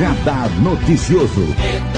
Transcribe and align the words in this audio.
Radar 0.00 0.48
Noticioso. 0.62 1.89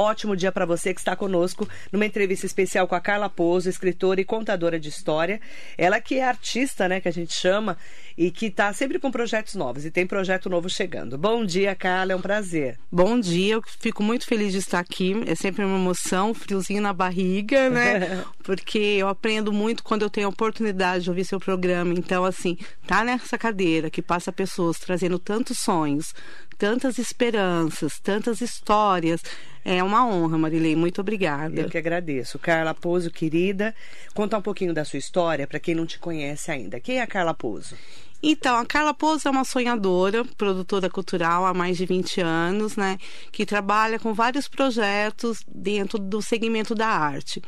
Ótimo 0.00 0.34
dia 0.34 0.50
para 0.50 0.64
você 0.64 0.94
que 0.94 1.00
está 1.02 1.14
conosco 1.14 1.68
numa 1.92 2.06
entrevista 2.06 2.46
especial 2.46 2.88
com 2.88 2.94
a 2.94 3.00
Carla 3.02 3.28
Pouso, 3.28 3.68
escritora 3.68 4.18
e 4.18 4.24
contadora 4.24 4.80
de 4.80 4.88
história. 4.88 5.38
Ela 5.76 6.00
que 6.00 6.14
é 6.14 6.24
artista, 6.24 6.88
né, 6.88 7.02
que 7.02 7.08
a 7.08 7.12
gente 7.12 7.34
chama, 7.34 7.76
e 8.16 8.30
que 8.30 8.46
está 8.46 8.72
sempre 8.72 8.98
com 8.98 9.10
projetos 9.10 9.56
novos 9.56 9.84
e 9.84 9.90
tem 9.90 10.06
projeto 10.06 10.48
novo 10.48 10.70
chegando. 10.70 11.18
Bom 11.18 11.44
dia, 11.44 11.74
Carla, 11.74 12.14
é 12.14 12.16
um 12.16 12.20
prazer. 12.22 12.78
Bom 12.90 13.20
dia, 13.20 13.56
eu 13.56 13.62
fico 13.78 14.02
muito 14.02 14.24
feliz 14.26 14.52
de 14.52 14.58
estar 14.58 14.78
aqui. 14.78 15.22
É 15.26 15.34
sempre 15.34 15.66
uma 15.66 15.78
emoção, 15.78 16.32
friozinho 16.32 16.80
na 16.80 16.94
barriga, 16.94 17.68
né? 17.68 18.24
Porque 18.42 18.78
eu 18.78 19.06
aprendo 19.06 19.52
muito 19.52 19.84
quando 19.84 20.00
eu 20.00 20.08
tenho 20.08 20.28
a 20.28 20.30
oportunidade 20.30 21.04
de 21.04 21.10
ouvir 21.10 21.26
seu 21.26 21.38
programa. 21.38 21.92
Então, 21.92 22.24
assim, 22.24 22.56
tá 22.86 23.04
nessa 23.04 23.36
cadeira 23.36 23.90
que 23.90 24.00
passa 24.00 24.32
pessoas 24.32 24.78
trazendo 24.78 25.18
tantos 25.18 25.58
sonhos, 25.58 26.14
tantas 26.60 26.98
esperanças, 26.98 27.98
tantas 27.98 28.42
histórias. 28.42 29.22
É 29.64 29.82
uma 29.82 30.06
honra, 30.06 30.36
Marilei. 30.36 30.76
Muito 30.76 31.00
obrigada. 31.00 31.62
Eu 31.62 31.70
que 31.70 31.78
agradeço. 31.78 32.38
Carla 32.38 32.74
Pouso, 32.74 33.10
querida, 33.10 33.74
conta 34.14 34.36
um 34.36 34.42
pouquinho 34.42 34.74
da 34.74 34.84
sua 34.84 34.98
história 34.98 35.46
para 35.46 35.58
quem 35.58 35.74
não 35.74 35.86
te 35.86 35.98
conhece 35.98 36.50
ainda. 36.50 36.78
Quem 36.78 36.98
é 36.98 37.02
a 37.02 37.06
Carla 37.06 37.32
Pouso? 37.32 37.74
Então, 38.22 38.56
a 38.56 38.66
Carla 38.66 38.92
Pouso 38.92 39.26
é 39.26 39.30
uma 39.30 39.44
sonhadora, 39.44 40.24
produtora 40.36 40.90
cultural 40.90 41.46
há 41.46 41.54
mais 41.54 41.76
de 41.76 41.86
20 41.86 42.20
anos, 42.20 42.76
né? 42.76 42.98
Que 43.32 43.46
trabalha 43.46 43.98
com 43.98 44.12
vários 44.12 44.46
projetos 44.46 45.42
dentro 45.48 45.98
do 45.98 46.20
segmento 46.20 46.74
da 46.74 46.88
arte. 46.88 47.42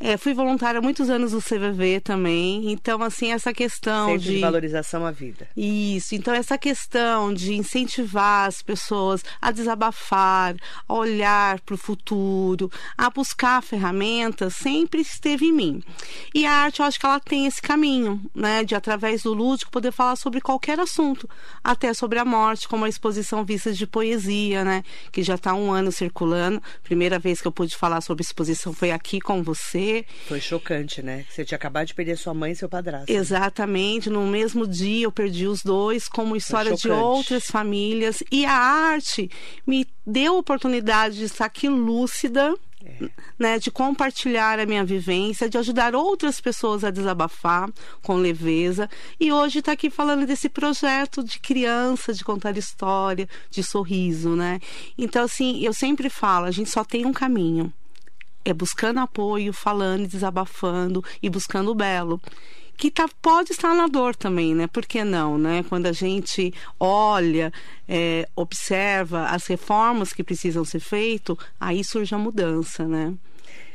É, 0.00 0.16
fui 0.16 0.32
voluntária 0.32 0.78
há 0.78 0.82
muitos 0.82 1.10
anos 1.10 1.32
no 1.32 1.42
CVV 1.42 2.00
também, 2.00 2.72
então, 2.72 3.02
assim, 3.02 3.32
essa 3.32 3.52
questão 3.52 4.08
Centro 4.08 4.22
de... 4.22 4.34
de 4.36 4.40
valorização 4.40 5.04
à 5.04 5.10
vida. 5.10 5.48
Isso, 5.56 6.14
então 6.14 6.32
essa 6.34 6.56
questão 6.56 7.32
de 7.32 7.54
incentivar 7.54 8.48
as 8.48 8.62
pessoas 8.62 9.22
a 9.40 9.50
desabafar, 9.50 10.56
a 10.88 10.94
olhar 10.94 11.60
para 11.60 11.74
o 11.74 11.78
futuro, 11.78 12.70
a 12.96 13.10
buscar 13.10 13.62
ferramentas, 13.62 14.56
sempre 14.56 15.02
esteve 15.02 15.46
em 15.46 15.52
mim. 15.52 15.82
E 16.34 16.46
a 16.46 16.52
arte, 16.52 16.80
eu 16.80 16.86
acho 16.86 16.98
que 16.98 17.06
ela 17.06 17.20
tem 17.20 17.46
esse 17.46 17.60
caminho, 17.60 18.20
né? 18.34 18.64
De, 18.64 18.74
através 18.74 19.22
do 19.22 19.34
lúdico, 19.34 19.70
poder 19.70 19.92
falar 19.92 20.13
sobre 20.16 20.40
qualquer 20.40 20.78
assunto, 20.80 21.28
até 21.62 21.92
sobre 21.94 22.18
a 22.18 22.24
morte, 22.24 22.68
como 22.68 22.84
a 22.84 22.88
exposição 22.88 23.44
Vistas 23.44 23.76
de 23.76 23.86
Poesia, 23.86 24.64
né? 24.64 24.82
Que 25.12 25.22
já 25.22 25.34
está 25.34 25.54
um 25.54 25.72
ano 25.72 25.90
circulando. 25.92 26.62
Primeira 26.82 27.18
vez 27.18 27.40
que 27.40 27.48
eu 27.48 27.52
pude 27.52 27.76
falar 27.76 28.00
sobre 28.00 28.22
exposição 28.22 28.72
foi 28.72 28.90
aqui 28.90 29.20
com 29.20 29.42
você. 29.42 30.04
Foi 30.26 30.40
chocante, 30.40 31.02
né? 31.02 31.24
Você 31.28 31.44
tinha 31.44 31.56
acabado 31.56 31.86
de 31.86 31.94
perder 31.94 32.16
sua 32.16 32.34
mãe 32.34 32.52
e 32.52 32.56
seu 32.56 32.68
padrasto. 32.68 33.10
Exatamente. 33.10 34.10
No 34.10 34.26
mesmo 34.26 34.66
dia 34.66 35.04
eu 35.04 35.12
perdi 35.12 35.46
os 35.46 35.62
dois, 35.62 36.08
como 36.08 36.36
história 36.36 36.74
de 36.74 36.90
outras 36.90 37.46
famílias. 37.46 38.22
E 38.30 38.44
a 38.44 38.52
arte 38.52 39.30
me 39.66 39.86
deu 40.06 40.34
a 40.34 40.38
oportunidade 40.38 41.16
de 41.16 41.24
estar 41.24 41.46
aqui 41.46 41.68
lúcida 41.68 42.54
é. 42.84 43.08
Né, 43.38 43.58
de 43.58 43.70
compartilhar 43.70 44.58
a 44.58 44.66
minha 44.66 44.84
vivência, 44.84 45.48
de 45.48 45.56
ajudar 45.56 45.94
outras 45.94 46.40
pessoas 46.40 46.84
a 46.84 46.90
desabafar 46.90 47.70
com 48.02 48.16
leveza. 48.16 48.88
E 49.18 49.32
hoje 49.32 49.60
está 49.60 49.72
aqui 49.72 49.88
falando 49.88 50.26
desse 50.26 50.48
projeto 50.48 51.24
de 51.24 51.40
criança, 51.40 52.12
de 52.12 52.22
contar 52.22 52.56
história, 52.58 53.28
de 53.50 53.62
sorriso, 53.62 54.36
né? 54.36 54.60
Então, 54.98 55.24
assim, 55.24 55.64
eu 55.64 55.72
sempre 55.72 56.10
falo, 56.10 56.46
a 56.46 56.50
gente 56.50 56.70
só 56.70 56.84
tem 56.84 57.06
um 57.06 57.12
caminho. 57.12 57.72
É 58.44 58.52
buscando 58.52 59.00
apoio, 59.00 59.54
falando, 59.54 60.06
desabafando 60.06 61.02
e 61.22 61.30
buscando 61.30 61.70
o 61.70 61.74
belo 61.74 62.20
que 62.76 62.90
tá, 62.90 63.08
pode 63.22 63.52
estar 63.52 63.74
na 63.74 63.86
dor 63.86 64.14
também, 64.14 64.54
né? 64.54 64.66
Por 64.66 64.84
que 64.84 65.04
não, 65.04 65.38
né? 65.38 65.64
Quando 65.68 65.86
a 65.86 65.92
gente 65.92 66.52
olha, 66.78 67.52
é, 67.88 68.28
observa 68.34 69.26
as 69.26 69.46
reformas 69.46 70.12
que 70.12 70.24
precisam 70.24 70.64
ser 70.64 70.80
feitas, 70.80 71.36
aí 71.58 71.82
surge 71.84 72.14
a 72.14 72.18
mudança, 72.18 72.86
né? 72.86 73.14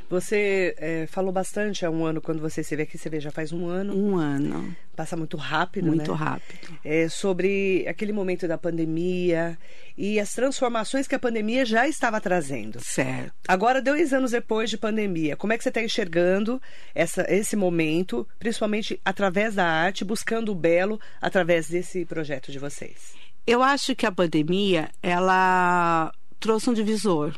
Você 0.09 0.73
é, 0.79 1.05
falou 1.05 1.31
bastante 1.31 1.85
há 1.85 1.91
um 1.91 2.03
ano, 2.03 2.19
quando 2.19 2.41
você 2.41 2.61
esteve 2.61 2.81
aqui, 2.81 2.97
você 2.97 3.09
vê, 3.09 3.19
já 3.19 3.29
faz 3.29 3.53
um 3.53 3.67
ano. 3.67 3.95
Um 3.95 4.17
ano. 4.17 4.75
Passa 4.95 5.15
muito 5.15 5.37
rápido, 5.37 5.85
muito 5.85 6.11
né? 6.11 6.17
rápido. 6.17 6.79
É, 6.83 7.07
sobre 7.07 7.85
aquele 7.87 8.11
momento 8.11 8.47
da 8.47 8.57
pandemia 8.57 9.55
e 9.95 10.19
as 10.19 10.33
transformações 10.33 11.07
que 11.07 11.13
a 11.13 11.19
pandemia 11.19 11.63
já 11.63 11.87
estava 11.87 12.19
trazendo. 12.19 12.79
Certo. 12.83 13.33
Agora, 13.47 13.83
dois 13.83 14.11
anos 14.11 14.31
depois 14.31 14.67
de 14.69 14.79
pandemia, 14.79 15.37
como 15.37 15.53
é 15.53 15.57
que 15.57 15.63
você 15.63 15.69
está 15.69 15.83
enxergando 15.83 16.59
essa, 16.95 17.23
esse 17.29 17.55
momento, 17.55 18.27
principalmente 18.39 18.99
através 19.05 19.53
da 19.53 19.65
arte, 19.65 20.03
buscando 20.03 20.51
o 20.51 20.55
belo 20.55 20.99
através 21.21 21.69
desse 21.69 22.03
projeto 22.03 22.51
de 22.51 22.57
vocês? 22.57 23.13
Eu 23.45 23.61
acho 23.61 23.95
que 23.95 24.07
a 24.07 24.11
pandemia, 24.11 24.89
ela 25.03 26.11
trouxe 26.39 26.69
um 26.69 26.73
divisor 26.73 27.37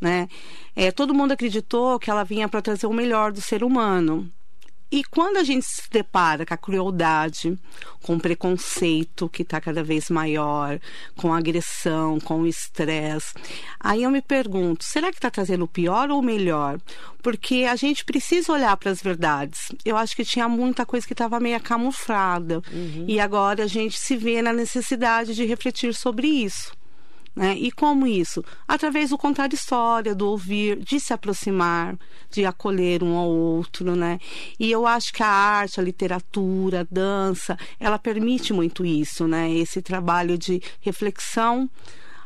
né? 0.00 0.28
É, 0.74 0.90
todo 0.90 1.14
mundo 1.14 1.32
acreditou 1.32 1.98
que 1.98 2.10
ela 2.10 2.24
vinha 2.24 2.48
para 2.48 2.62
trazer 2.62 2.86
o 2.86 2.92
melhor 2.92 3.32
do 3.32 3.40
ser 3.40 3.64
humano. 3.64 4.30
E 4.90 5.02
quando 5.02 5.36
a 5.38 5.42
gente 5.42 5.66
se 5.66 5.90
depara 5.90 6.46
com 6.46 6.54
a 6.54 6.56
crueldade, 6.56 7.58
com 8.02 8.14
o 8.14 8.20
preconceito 8.20 9.28
que 9.28 9.42
está 9.42 9.60
cada 9.60 9.82
vez 9.82 10.08
maior, 10.08 10.78
com 11.16 11.34
a 11.34 11.38
agressão, 11.38 12.20
com 12.20 12.42
o 12.42 12.46
estresse, 12.46 13.34
aí 13.80 14.04
eu 14.04 14.10
me 14.12 14.22
pergunto: 14.22 14.84
será 14.84 15.10
que 15.10 15.18
está 15.18 15.28
trazendo 15.28 15.64
o 15.64 15.68
pior 15.68 16.08
ou 16.10 16.20
o 16.20 16.22
melhor? 16.22 16.78
Porque 17.20 17.66
a 17.68 17.74
gente 17.74 18.04
precisa 18.04 18.52
olhar 18.52 18.76
para 18.76 18.92
as 18.92 19.02
verdades. 19.02 19.72
Eu 19.84 19.96
acho 19.96 20.14
que 20.14 20.24
tinha 20.24 20.48
muita 20.48 20.86
coisa 20.86 21.04
que 21.04 21.14
estava 21.14 21.40
meio 21.40 21.60
camuflada. 21.60 22.62
Uhum. 22.72 23.06
E 23.08 23.18
agora 23.18 23.64
a 23.64 23.66
gente 23.66 23.98
se 23.98 24.16
vê 24.16 24.40
na 24.40 24.52
necessidade 24.52 25.34
de 25.34 25.44
refletir 25.44 25.92
sobre 25.94 26.28
isso. 26.28 26.70
Né? 27.36 27.54
E 27.58 27.70
como 27.70 28.06
isso? 28.06 28.42
Através 28.66 29.10
do 29.10 29.18
contar 29.18 29.52
história, 29.52 30.14
do 30.14 30.26
ouvir, 30.26 30.78
de 30.78 30.98
se 30.98 31.12
aproximar, 31.12 31.94
de 32.30 32.46
acolher 32.46 33.02
um 33.02 33.14
ao 33.14 33.28
outro, 33.28 33.94
né? 33.94 34.18
E 34.58 34.72
eu 34.72 34.86
acho 34.86 35.12
que 35.12 35.22
a 35.22 35.28
arte, 35.28 35.78
a 35.78 35.82
literatura, 35.82 36.80
a 36.80 36.86
dança, 36.90 37.58
ela 37.78 37.98
permite 37.98 38.54
muito 38.54 38.86
isso, 38.86 39.28
né? 39.28 39.52
Esse 39.52 39.82
trabalho 39.82 40.38
de 40.38 40.62
reflexão 40.80 41.68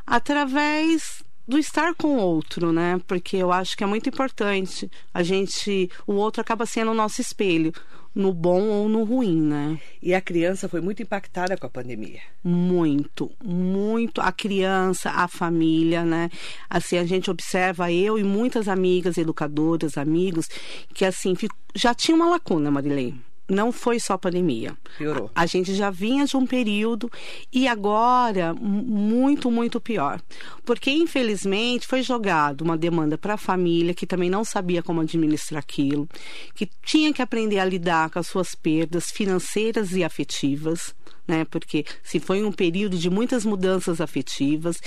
através 0.07 1.25
do 1.47 1.59
estar 1.59 1.93
com 1.97 2.17
o 2.17 2.21
outro, 2.21 2.73
né? 2.73 3.01
Porque 3.09 3.37
eu 3.37 3.51
acho 3.51 3.77
que 3.77 3.83
é 3.83 3.87
muito 3.89 4.09
importante. 4.09 4.89
A 5.13 5.25
gente, 5.25 5.91
o 6.07 6.13
outro 6.13 6.41
acaba 6.41 6.65
sendo 6.67 6.93
o 6.93 6.95
nosso 6.95 7.21
espelho 7.21 7.73
no 8.15 8.33
bom 8.33 8.63
ou 8.63 8.89
no 8.89 9.05
ruim, 9.05 9.41
né? 9.41 9.79
E 10.03 10.15
a 10.15 10.21
criança 10.21 10.69
foi 10.69 10.81
muito 10.81 11.03
impactada 11.03 11.57
com 11.57 11.67
a 11.67 11.71
pandemia. 11.71 12.21
Muito, 12.43 13.31
muito. 13.43 14.21
A 14.21 14.33
criança, 14.33 15.11
a 15.11 15.29
família, 15.29 16.05
né? 16.05 16.29
Assim, 16.69 16.99
a 16.99 17.05
gente 17.05 17.31
observa, 17.31 17.93
eu 17.93 18.19
e 18.19 18.25
muitas 18.25 18.69
amigas, 18.69 19.17
educadoras, 19.17 19.97
amigos, 19.97 20.49
que 20.93 21.05
assim, 21.05 21.35
já 21.75 21.95
tinha 21.95 22.17
uma 22.17 22.29
lacuna, 22.29 22.71
Marilene 22.71 23.30
não 23.51 23.73
foi 23.73 23.99
só 23.99 24.17
pandemia. 24.17 24.77
Piorou. 24.97 25.31
A, 25.35 25.43
a, 25.43 25.47
gente 25.47 25.75
já 25.75 25.91
vinha 25.91 26.25
de 26.25 26.37
um 26.37 26.47
período 26.47 27.11
e 27.53 27.67
agora 27.67 28.55
muito, 28.55 29.51
muito 29.51 29.81
pior. 29.81 30.23
Porque, 30.65 30.91
infelizmente, 30.91 31.87
foi 31.87 32.03
jogado 32.03 32.63
uma 32.63 32.79
demanda 32.79 33.19
para 33.19 33.35
a 33.35 33.39
família 33.39 33.93
que 33.93 34.07
também 34.07 34.31
não 34.31 34.45
sabia 34.45 34.83
como 34.83 35.01
administrar 35.01 35.61
aquilo, 35.61 36.09
que 36.55 36.69
tinha 36.85 37.13
que 37.13 37.21
aprender 37.21 37.59
a 37.59 37.65
lidar 37.65 38.11
com 38.11 38.19
as 38.19 38.29
suas 38.29 38.55
perdas 38.55 39.11
financeiras 39.11 39.93
e 39.93 40.05
afetivas. 40.05 40.95
Né? 41.27 41.45
Porque 41.45 41.85
se 42.03 42.19
foi 42.19 42.43
um 42.43 42.53
período 42.53 42.97
de 42.97 43.11
muitas 43.11 43.45
mudanças 43.45 44.01
afetivas 44.01 44.81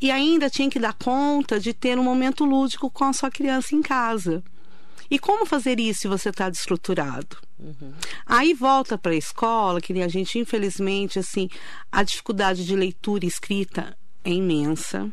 e 0.00 0.10
ainda 0.10 0.48
tinha 0.48 0.70
que 0.70 0.78
dar 0.78 0.94
conta 0.94 1.58
de 1.58 1.74
ter 1.74 1.98
um 1.98 2.04
momento 2.04 2.44
lúdico 2.44 2.90
com 2.90 3.04
a 3.04 3.12
sua 3.12 3.30
criança 3.30 3.74
em 3.74 3.82
casa. 3.82 4.42
E 5.10 5.18
como 5.18 5.44
fazer 5.44 5.80
isso 5.80 6.02
se 6.02 6.08
você 6.08 6.28
está 6.28 6.48
destruturado? 6.48 7.36
Uhum. 7.60 7.92
Aí 8.24 8.54
volta 8.54 8.96
para 8.96 9.12
a 9.12 9.16
escola, 9.16 9.80
que 9.80 9.92
a 10.00 10.08
gente, 10.08 10.38
infelizmente, 10.38 11.18
assim, 11.18 11.48
a 11.92 12.02
dificuldade 12.02 12.64
de 12.64 12.74
leitura 12.74 13.24
e 13.24 13.28
escrita 13.28 13.96
é 14.24 14.30
imensa 14.30 15.10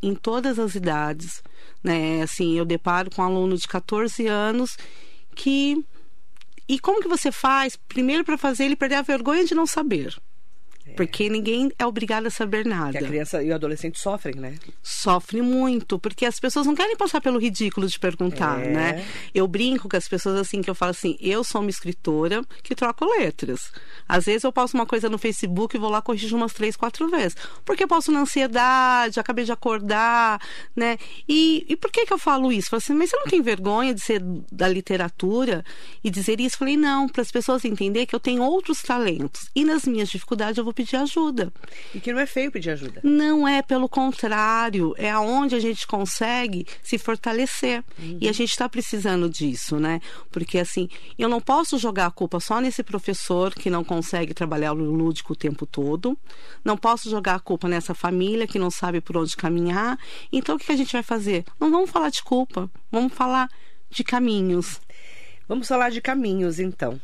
em 0.00 0.14
todas 0.14 0.58
as 0.58 0.74
idades, 0.74 1.42
né? 1.82 2.22
Assim, 2.22 2.56
eu 2.56 2.64
deparo 2.64 3.10
com 3.10 3.22
um 3.22 3.24
aluno 3.24 3.56
de 3.56 3.66
14 3.66 4.26
anos 4.26 4.76
que 5.34 5.84
e 6.68 6.78
como 6.78 7.00
que 7.00 7.08
você 7.08 7.32
faz 7.32 7.76
primeiro 7.76 8.24
para 8.24 8.36
fazer 8.36 8.64
ele 8.64 8.76
perder 8.76 8.96
a 8.96 9.02
vergonha 9.02 9.44
de 9.44 9.54
não 9.54 9.66
saber? 9.66 10.16
Porque 10.98 11.30
ninguém 11.30 11.70
é 11.78 11.86
obrigado 11.86 12.26
a 12.26 12.30
saber 12.30 12.66
nada. 12.66 12.98
Que 12.98 13.04
a 13.04 13.06
criança 13.06 13.40
e 13.40 13.50
o 13.52 13.54
adolescente 13.54 14.00
sofrem, 14.00 14.34
né? 14.34 14.56
Sofre 14.82 15.40
muito, 15.40 15.96
porque 15.96 16.26
as 16.26 16.40
pessoas 16.40 16.66
não 16.66 16.74
querem 16.74 16.96
passar 16.96 17.20
pelo 17.20 17.38
ridículo 17.38 17.86
de 17.86 17.96
perguntar, 18.00 18.60
é. 18.60 18.70
né? 18.70 19.06
Eu 19.32 19.46
brinco 19.46 19.88
com 19.88 19.96
as 19.96 20.08
pessoas 20.08 20.40
assim, 20.40 20.60
que 20.60 20.68
eu 20.68 20.74
falo 20.74 20.90
assim, 20.90 21.16
eu 21.20 21.44
sou 21.44 21.60
uma 21.60 21.70
escritora 21.70 22.42
que 22.64 22.74
troco 22.74 23.04
letras. 23.04 23.70
Às 24.08 24.24
vezes 24.24 24.42
eu 24.42 24.50
posto 24.50 24.74
uma 24.74 24.86
coisa 24.86 25.08
no 25.08 25.18
Facebook 25.18 25.76
e 25.76 25.78
vou 25.78 25.88
lá 25.88 26.02
corrigir 26.02 26.34
umas 26.34 26.52
três, 26.52 26.74
quatro 26.74 27.08
vezes. 27.08 27.36
Porque 27.64 27.84
eu 27.84 27.88
posso 27.88 28.10
na 28.10 28.22
ansiedade, 28.22 29.20
acabei 29.20 29.44
de 29.44 29.52
acordar, 29.52 30.40
né? 30.74 30.98
E, 31.28 31.64
e 31.68 31.76
por 31.76 31.92
que 31.92 32.06
que 32.06 32.12
eu 32.12 32.18
falo 32.18 32.50
isso? 32.50 32.70
Falo 32.70 32.78
assim, 32.78 32.94
mas 32.94 33.10
você 33.10 33.16
não 33.18 33.26
tem 33.26 33.40
vergonha 33.40 33.94
de 33.94 34.00
ser 34.00 34.20
da 34.50 34.66
literatura 34.66 35.64
e 36.02 36.10
dizer 36.10 36.40
isso? 36.40 36.58
Falei, 36.58 36.76
não, 36.76 37.08
para 37.08 37.22
as 37.22 37.30
pessoas 37.30 37.64
entenderem 37.64 38.04
que 38.04 38.16
eu 38.16 38.20
tenho 38.20 38.42
outros 38.42 38.82
talentos. 38.82 39.48
E 39.54 39.64
nas 39.64 39.84
minhas 39.84 40.08
dificuldades 40.08 40.58
eu 40.58 40.64
vou 40.64 40.74
pedir 40.74 40.87
ajuda. 40.96 41.52
E 41.94 42.00
que 42.00 42.12
não 42.12 42.20
é 42.20 42.26
feio 42.26 42.50
pedir 42.50 42.70
ajuda. 42.70 43.00
Não 43.02 43.46
é, 43.46 43.62
pelo 43.62 43.88
contrário, 43.88 44.94
é 44.96 45.10
aonde 45.10 45.54
a 45.54 45.60
gente 45.60 45.86
consegue 45.86 46.66
se 46.82 46.98
fortalecer. 46.98 47.84
Uhum. 47.98 48.18
E 48.20 48.28
a 48.28 48.32
gente 48.32 48.50
está 48.50 48.68
precisando 48.68 49.28
disso, 49.28 49.78
né? 49.78 50.00
Porque 50.30 50.58
assim, 50.58 50.88
eu 51.18 51.28
não 51.28 51.40
posso 51.40 51.78
jogar 51.78 52.06
a 52.06 52.10
culpa 52.10 52.40
só 52.40 52.60
nesse 52.60 52.82
professor 52.82 53.54
que 53.54 53.70
não 53.70 53.84
consegue 53.84 54.34
trabalhar 54.34 54.72
o 54.72 54.76
lúdico 54.76 55.32
o 55.32 55.36
tempo 55.36 55.66
todo. 55.66 56.18
Não 56.64 56.76
posso 56.76 57.10
jogar 57.10 57.34
a 57.34 57.40
culpa 57.40 57.68
nessa 57.68 57.94
família 57.94 58.46
que 58.46 58.58
não 58.58 58.70
sabe 58.70 59.00
por 59.00 59.16
onde 59.16 59.36
caminhar. 59.36 59.98
Então 60.32 60.56
o 60.56 60.58
que 60.58 60.70
a 60.70 60.76
gente 60.76 60.92
vai 60.92 61.02
fazer? 61.02 61.44
Não 61.60 61.70
vamos 61.70 61.90
falar 61.90 62.10
de 62.10 62.22
culpa, 62.22 62.70
vamos 62.90 63.12
falar 63.12 63.48
de 63.90 64.04
caminhos. 64.04 64.80
Vamos 65.48 65.66
falar 65.66 65.90
de 65.90 66.02
caminhos, 66.02 66.60
então. 66.60 67.00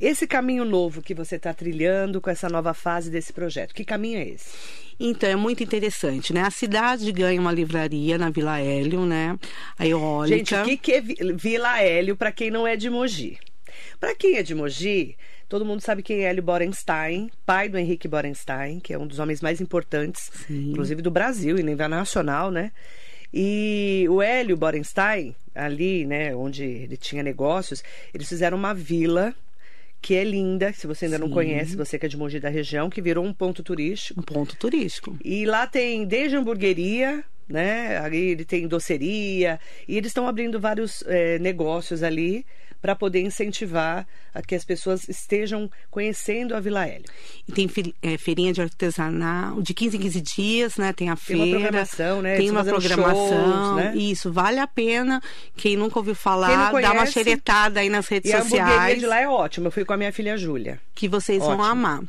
Esse 0.00 0.26
caminho 0.26 0.64
novo 0.64 1.02
que 1.02 1.14
você 1.14 1.36
está 1.36 1.52
trilhando 1.52 2.20
com 2.20 2.30
essa 2.30 2.48
nova 2.48 2.74
fase 2.74 3.10
desse 3.10 3.32
projeto, 3.32 3.74
que 3.74 3.84
caminho 3.84 4.18
é 4.18 4.28
esse? 4.28 4.50
Então, 4.98 5.30
é 5.30 5.36
muito 5.36 5.62
interessante, 5.62 6.32
né? 6.32 6.42
A 6.42 6.50
cidade 6.50 7.10
ganha 7.10 7.40
uma 7.40 7.52
livraria 7.52 8.18
na 8.18 8.28
Vila 8.28 8.60
Hélio, 8.60 9.06
né? 9.06 9.38
A 9.78 9.86
eólica. 9.86 10.36
Gente, 10.36 10.54
o 10.54 10.64
que, 10.64 10.76
que 10.76 10.92
é 10.92 11.00
Vila 11.00 11.80
Hélio 11.80 12.14
para 12.16 12.30
quem 12.30 12.50
não 12.50 12.66
é 12.66 12.76
de 12.76 12.90
Mogi? 12.90 13.38
Para 13.98 14.14
quem 14.14 14.36
é 14.36 14.42
de 14.42 14.54
Mogi, 14.54 15.16
todo 15.48 15.64
mundo 15.64 15.80
sabe 15.80 16.02
quem 16.02 16.20
é 16.20 16.24
Hélio 16.24 16.42
Borenstein, 16.42 17.30
pai 17.46 17.68
do 17.68 17.78
Henrique 17.78 18.06
Borenstein, 18.06 18.78
que 18.78 18.92
é 18.92 18.98
um 18.98 19.06
dos 19.06 19.18
homens 19.18 19.40
mais 19.40 19.60
importantes, 19.60 20.30
Sim. 20.46 20.70
inclusive 20.70 21.00
do 21.00 21.10
Brasil 21.10 21.58
e 21.58 21.62
nível 21.62 21.88
nacional, 21.88 22.50
né? 22.50 22.70
E 23.32 24.06
o 24.10 24.20
Hélio 24.20 24.56
Borenstein, 24.56 25.34
ali, 25.54 26.04
né, 26.04 26.34
onde 26.34 26.64
ele 26.64 26.96
tinha 26.96 27.22
negócios, 27.22 27.82
eles 28.12 28.28
fizeram 28.28 28.58
uma 28.58 28.74
vila 28.74 29.34
que 30.00 30.14
é 30.14 30.24
linda, 30.24 30.72
se 30.72 30.86
você 30.86 31.04
ainda 31.04 31.18
Sim. 31.18 31.24
não 31.24 31.30
conhece, 31.30 31.76
você 31.76 31.98
que 31.98 32.06
é 32.06 32.08
de 32.08 32.16
Mogi 32.16 32.40
da 32.40 32.48
região, 32.48 32.88
que 32.88 33.02
virou 33.02 33.24
um 33.24 33.32
ponto 33.32 33.62
turístico. 33.62 34.20
Um 34.20 34.22
ponto 34.22 34.56
turístico. 34.56 35.16
E 35.24 35.44
lá 35.44 35.66
tem 35.66 36.06
desde 36.06 36.36
hamburgueria, 36.36 37.22
né? 37.48 37.98
Ali 37.98 38.30
ele 38.30 38.44
tem 38.44 38.66
doceria, 38.66 39.60
e 39.86 39.96
eles 39.96 40.08
estão 40.08 40.26
abrindo 40.26 40.58
vários 40.58 41.02
é, 41.06 41.38
negócios 41.38 42.02
ali 42.02 42.46
para 42.80 42.94
poder 42.94 43.20
incentivar 43.20 44.06
a 44.34 44.42
que 44.42 44.54
as 44.54 44.64
pessoas 44.64 45.08
estejam 45.08 45.70
conhecendo 45.90 46.54
a 46.54 46.60
Vila 46.60 46.86
Hélio. 46.86 47.06
E 47.46 47.52
tem 47.52 47.68
é, 48.02 48.16
feirinha 48.16 48.52
de 48.52 48.62
artesanal 48.62 49.60
de 49.60 49.74
15 49.74 49.96
em 49.96 50.00
15 50.00 50.20
dias, 50.20 50.76
né? 50.76 50.92
Tem 50.92 51.10
a 51.10 51.16
feira. 51.16 51.42
Tem 51.42 51.52
uma 51.52 51.60
programação, 51.60 52.22
né? 52.22 52.36
Tem 52.36 52.50
uma 52.50 52.64
programação. 52.64 53.28
Shows, 53.28 53.76
né? 53.76 53.92
Isso, 53.96 54.32
vale 54.32 54.58
a 54.58 54.66
pena. 54.66 55.20
Quem 55.56 55.76
nunca 55.76 55.98
ouviu 55.98 56.14
falar, 56.14 56.70
conhece, 56.70 56.88
dá 56.88 56.94
uma 56.94 57.06
xeretada 57.06 57.80
aí 57.80 57.88
nas 57.88 58.08
redes 58.08 58.32
e 58.32 58.36
sociais. 58.36 58.68
a 58.68 58.72
hamburgueria 58.72 58.96
de 58.96 59.06
lá 59.06 59.20
é 59.20 59.28
ótima. 59.28 59.66
Eu 59.68 59.70
fui 59.70 59.84
com 59.84 59.92
a 59.92 59.96
minha 59.96 60.12
filha 60.12 60.36
Júlia. 60.36 60.80
Que 60.94 61.08
vocês 61.08 61.42
Ótimo. 61.42 61.56
vão 61.56 61.64
amar. 61.64 62.02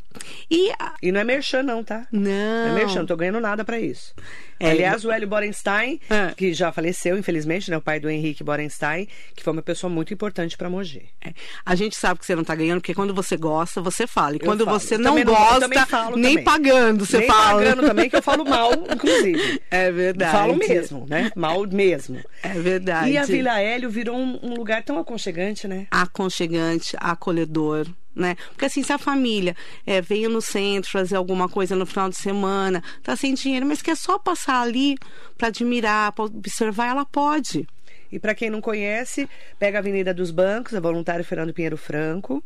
E, 0.49 0.71
e 1.01 1.11
não 1.11 1.21
é 1.21 1.23
merchan, 1.23 1.63
não, 1.63 1.83
tá? 1.83 2.05
Não. 2.11 2.21
Não 2.21 2.71
é 2.71 2.73
merchan, 2.73 2.99
não 2.99 3.05
tô 3.05 3.15
ganhando 3.15 3.39
nada 3.39 3.63
para 3.63 3.79
isso. 3.79 4.13
É, 4.59 4.71
Aliás, 4.71 5.03
o 5.03 5.11
Hélio 5.11 5.27
Borenstein, 5.27 5.99
é. 6.07 6.33
que 6.35 6.53
já 6.53 6.71
faleceu, 6.71 7.17
infelizmente, 7.17 7.71
né? 7.71 7.77
O 7.77 7.81
pai 7.81 7.99
do 7.99 8.07
Henrique 8.07 8.43
Borenstein, 8.43 9.07
que 9.35 9.43
foi 9.43 9.53
uma 9.53 9.61
pessoa 9.61 9.89
muito 9.89 10.13
importante 10.13 10.55
para 10.61 10.69
Mogi. 10.69 11.09
É. 11.19 11.33
A 11.65 11.73
gente 11.73 11.95
sabe 11.95 12.19
que 12.19 12.25
você 12.25 12.35
não 12.35 12.43
está 12.43 12.53
ganhando, 12.53 12.81
porque 12.81 12.93
quando 12.93 13.15
você 13.15 13.35
gosta, 13.35 13.81
você 13.81 14.05
fala. 14.05 14.35
E 14.35 14.39
quando 14.39 14.63
você 14.63 14.95
não 14.95 15.19
gosta, 15.23 15.67
não, 15.67 16.15
nem 16.15 16.35
também. 16.35 16.43
pagando, 16.43 17.03
você 17.03 17.17
nem 17.17 17.27
fala. 17.27 17.61
Nem 17.61 17.71
pagando 17.71 17.87
também, 17.87 18.09
que 18.11 18.15
eu 18.15 18.21
falo 18.21 18.45
mal, 18.45 18.71
inclusive. 18.73 19.59
É 19.71 19.91
verdade. 19.91 20.31
Falo 20.31 20.55
mesmo, 20.55 21.05
né? 21.09 21.31
Mal 21.35 21.65
mesmo. 21.65 22.19
É 22.43 22.49
verdade. 22.49 23.11
E 23.11 23.17
a 23.17 23.23
Vila 23.23 23.59
Hélio 23.59 23.89
virou 23.89 24.15
um, 24.15 24.39
um 24.43 24.53
lugar 24.53 24.83
tão 24.83 24.99
aconchegante, 24.99 25.67
né? 25.67 25.87
Aconchegante, 25.89 26.95
acolhedor 26.99 27.87
né? 28.13 28.35
Porque 28.49 28.65
assim, 28.65 28.83
se 28.83 28.91
a 28.91 28.97
família 28.97 29.55
é, 29.87 30.01
veio 30.01 30.29
no 30.29 30.41
centro 30.41 30.91
fazer 30.91 31.15
alguma 31.15 31.47
coisa 31.47 31.75
no 31.75 31.85
final 31.85 32.09
de 32.09 32.17
semana, 32.17 32.83
tá 33.01 33.15
sem 33.15 33.33
dinheiro, 33.33 33.65
mas 33.65 33.81
quer 33.81 33.95
só 33.95 34.19
passar 34.19 34.61
ali 34.61 34.97
para 35.37 35.47
admirar, 35.47 36.11
para 36.11 36.25
observar, 36.25 36.89
ela 36.89 37.05
pode. 37.05 37.65
E 38.11 38.19
para 38.19 38.35
quem 38.35 38.49
não 38.49 38.61
conhece, 38.61 39.29
pega 39.57 39.77
a 39.77 39.79
Avenida 39.79 40.13
dos 40.13 40.31
Bancos, 40.31 40.73
a 40.73 40.79
Voluntário 40.79 41.23
Fernando 41.23 41.53
Pinheiro 41.53 41.77
Franco. 41.77 42.43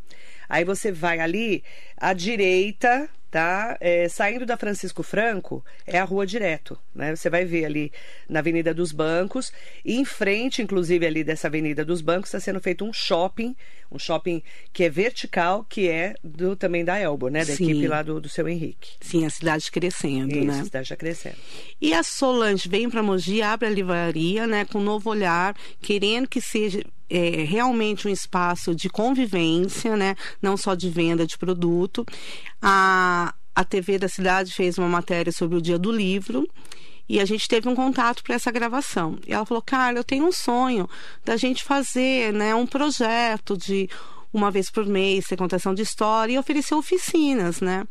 Aí 0.48 0.64
você 0.64 0.92
vai 0.92 1.20
ali 1.20 1.64
à 1.98 2.14
direita, 2.14 3.10
tá? 3.36 3.76
É, 3.82 4.08
saindo 4.08 4.46
da 4.46 4.56
Francisco 4.56 5.04
Franco, 5.04 5.62
é 5.86 6.00
a 6.00 6.06
rua 6.06 6.26
direto, 6.26 6.80
né? 6.96 7.14
Você 7.14 7.30
vai 7.30 7.44
ver 7.44 7.66
ali 7.66 7.92
na 8.30 8.40
Avenida 8.40 8.74
dos 8.74 8.94
Bancos, 8.94 9.52
e 9.84 9.98
em 9.98 10.06
frente, 10.06 10.62
inclusive, 10.62 11.06
ali 11.06 11.22
dessa 11.22 11.48
Avenida 11.48 11.84
dos 11.84 12.00
Bancos, 12.00 12.30
está 12.30 12.40
sendo 12.40 12.62
feito 12.62 12.86
um 12.86 12.94
shopping, 12.94 13.54
um 13.92 14.00
shopping 14.00 14.42
que 14.72 14.86
é 14.86 14.90
vertical, 14.90 15.66
que 15.68 15.90
é 15.90 16.16
do 16.24 16.56
também 16.56 16.86
da 16.86 16.98
Elbo, 16.98 17.28
né? 17.28 17.44
Da 17.44 17.54
Sim. 17.54 17.72
equipe 17.72 17.90
lá 17.90 18.02
do, 18.02 18.22
do 18.22 18.30
seu 18.30 18.48
Henrique. 18.48 18.92
Sim, 19.02 19.26
a 19.26 19.30
cidade 19.30 19.70
crescendo, 19.70 20.34
Isso, 20.34 20.46
né? 20.46 20.60
a 20.62 20.64
cidade 20.64 20.88
já 20.88 20.96
crescendo. 20.96 21.36
E 21.82 21.94
a 21.94 22.04
Solange 22.04 22.70
vem 22.70 22.90
para 22.90 23.04
Mogi, 23.04 23.42
abre 23.42 23.68
a 23.68 23.70
livraria, 23.70 24.48
né? 24.48 24.64
Com 24.64 24.80
um 24.80 24.84
novo 24.84 25.10
olhar, 25.10 25.58
querendo 25.82 26.26
que 26.26 26.40
seja 26.40 26.82
é, 27.10 27.44
realmente 27.44 28.08
um 28.08 28.12
espaço 28.12 28.76
de 28.76 28.90
convivência, 28.90 29.96
né? 29.96 30.16
não 30.42 30.58
só 30.58 30.76
de 30.76 30.90
venda 30.90 31.26
de 31.26 31.38
produto. 31.38 32.06
A, 32.62 33.34
a 33.56 33.64
TV 33.64 33.98
da 33.98 34.08
cidade 34.08 34.54
fez 34.54 34.78
uma 34.78 34.90
matéria 34.90 35.32
sobre 35.32 35.58
o 35.58 35.62
Dia 35.62 35.78
do 35.78 35.92
Livro. 35.92 36.48
E 37.08 37.20
a 37.20 37.26
gente 37.26 37.48
teve 37.48 37.70
um 37.70 37.76
contato 37.76 38.24
para 38.24 38.34
essa 38.34 38.52
gravação. 38.52 39.20
E 39.28 39.34
ela 39.34 39.46
falou: 39.46 39.62
Carla, 39.62 40.00
eu 40.00 40.04
tenho 40.04 40.26
um 40.26 40.32
sonho 40.32 40.90
da 41.24 41.38
gente 41.38 41.64
fazer 41.64 42.34
né, 42.34 42.56
um 42.56 42.66
projeto 42.66 43.56
de 43.56 43.88
uma 44.34 44.52
vez 44.52 44.70
por 44.70 44.86
mês, 44.86 45.28
ter 45.28 45.38
contação 45.38 45.74
de 45.74 45.82
história 45.82 46.34
e 46.34 46.38
oferecer 46.38 46.76
oficinas, 46.76 47.62
né? 47.62 47.86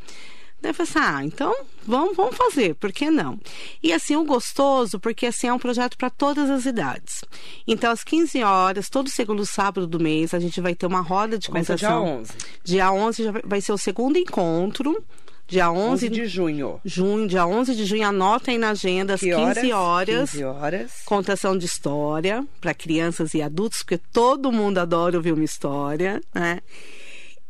Daí 0.64 0.70
eu 0.70 0.74
falei 0.74 0.90
assim, 0.90 0.98
ah, 0.98 1.22
então 1.22 1.54
vamos, 1.86 2.16
vamos 2.16 2.36
fazer, 2.36 2.74
por 2.76 2.90
que 2.90 3.10
não? 3.10 3.38
E 3.82 3.92
assim, 3.92 4.16
o 4.16 4.24
gostoso, 4.24 4.98
porque 4.98 5.26
assim 5.26 5.46
é 5.46 5.52
um 5.52 5.58
projeto 5.58 5.94
para 5.98 6.08
todas 6.08 6.48
as 6.48 6.64
idades. 6.64 7.22
Então, 7.68 7.90
às 7.92 8.02
15 8.02 8.42
horas, 8.42 8.88
todo 8.88 9.10
segundo 9.10 9.44
sábado 9.44 9.86
do 9.86 10.00
mês, 10.00 10.32
a 10.32 10.38
gente 10.38 10.62
vai 10.62 10.74
ter 10.74 10.86
uma 10.86 11.02
roda 11.02 11.38
de 11.38 11.50
contação. 11.50 11.76
dia 11.76 12.00
11. 12.00 12.32
Dia 12.64 12.92
11 12.92 13.24
já 13.24 13.32
vai 13.44 13.60
ser 13.60 13.72
o 13.72 13.78
segundo 13.78 14.16
encontro. 14.16 15.04
Dia 15.46 15.70
11, 15.70 16.06
11 16.06 16.08
de 16.08 16.26
junho. 16.26 16.80
Junho, 16.82 17.28
dia 17.28 17.46
11 17.46 17.74
de 17.74 17.84
junho, 17.84 18.08
anota 18.08 18.50
aí 18.50 18.56
na 18.56 18.70
agenda, 18.70 19.12
às 19.12 19.20
15 19.20 19.34
horas, 19.34 19.70
horas. 19.70 20.30
15 20.30 20.44
horas. 20.44 20.92
Contação 21.04 21.58
de 21.58 21.66
história 21.66 22.42
para 22.58 22.72
crianças 22.72 23.34
e 23.34 23.42
adultos, 23.42 23.82
porque 23.82 23.98
todo 23.98 24.50
mundo 24.50 24.78
adora 24.78 25.14
ouvir 25.18 25.32
uma 25.32 25.44
história, 25.44 26.22
né? 26.34 26.60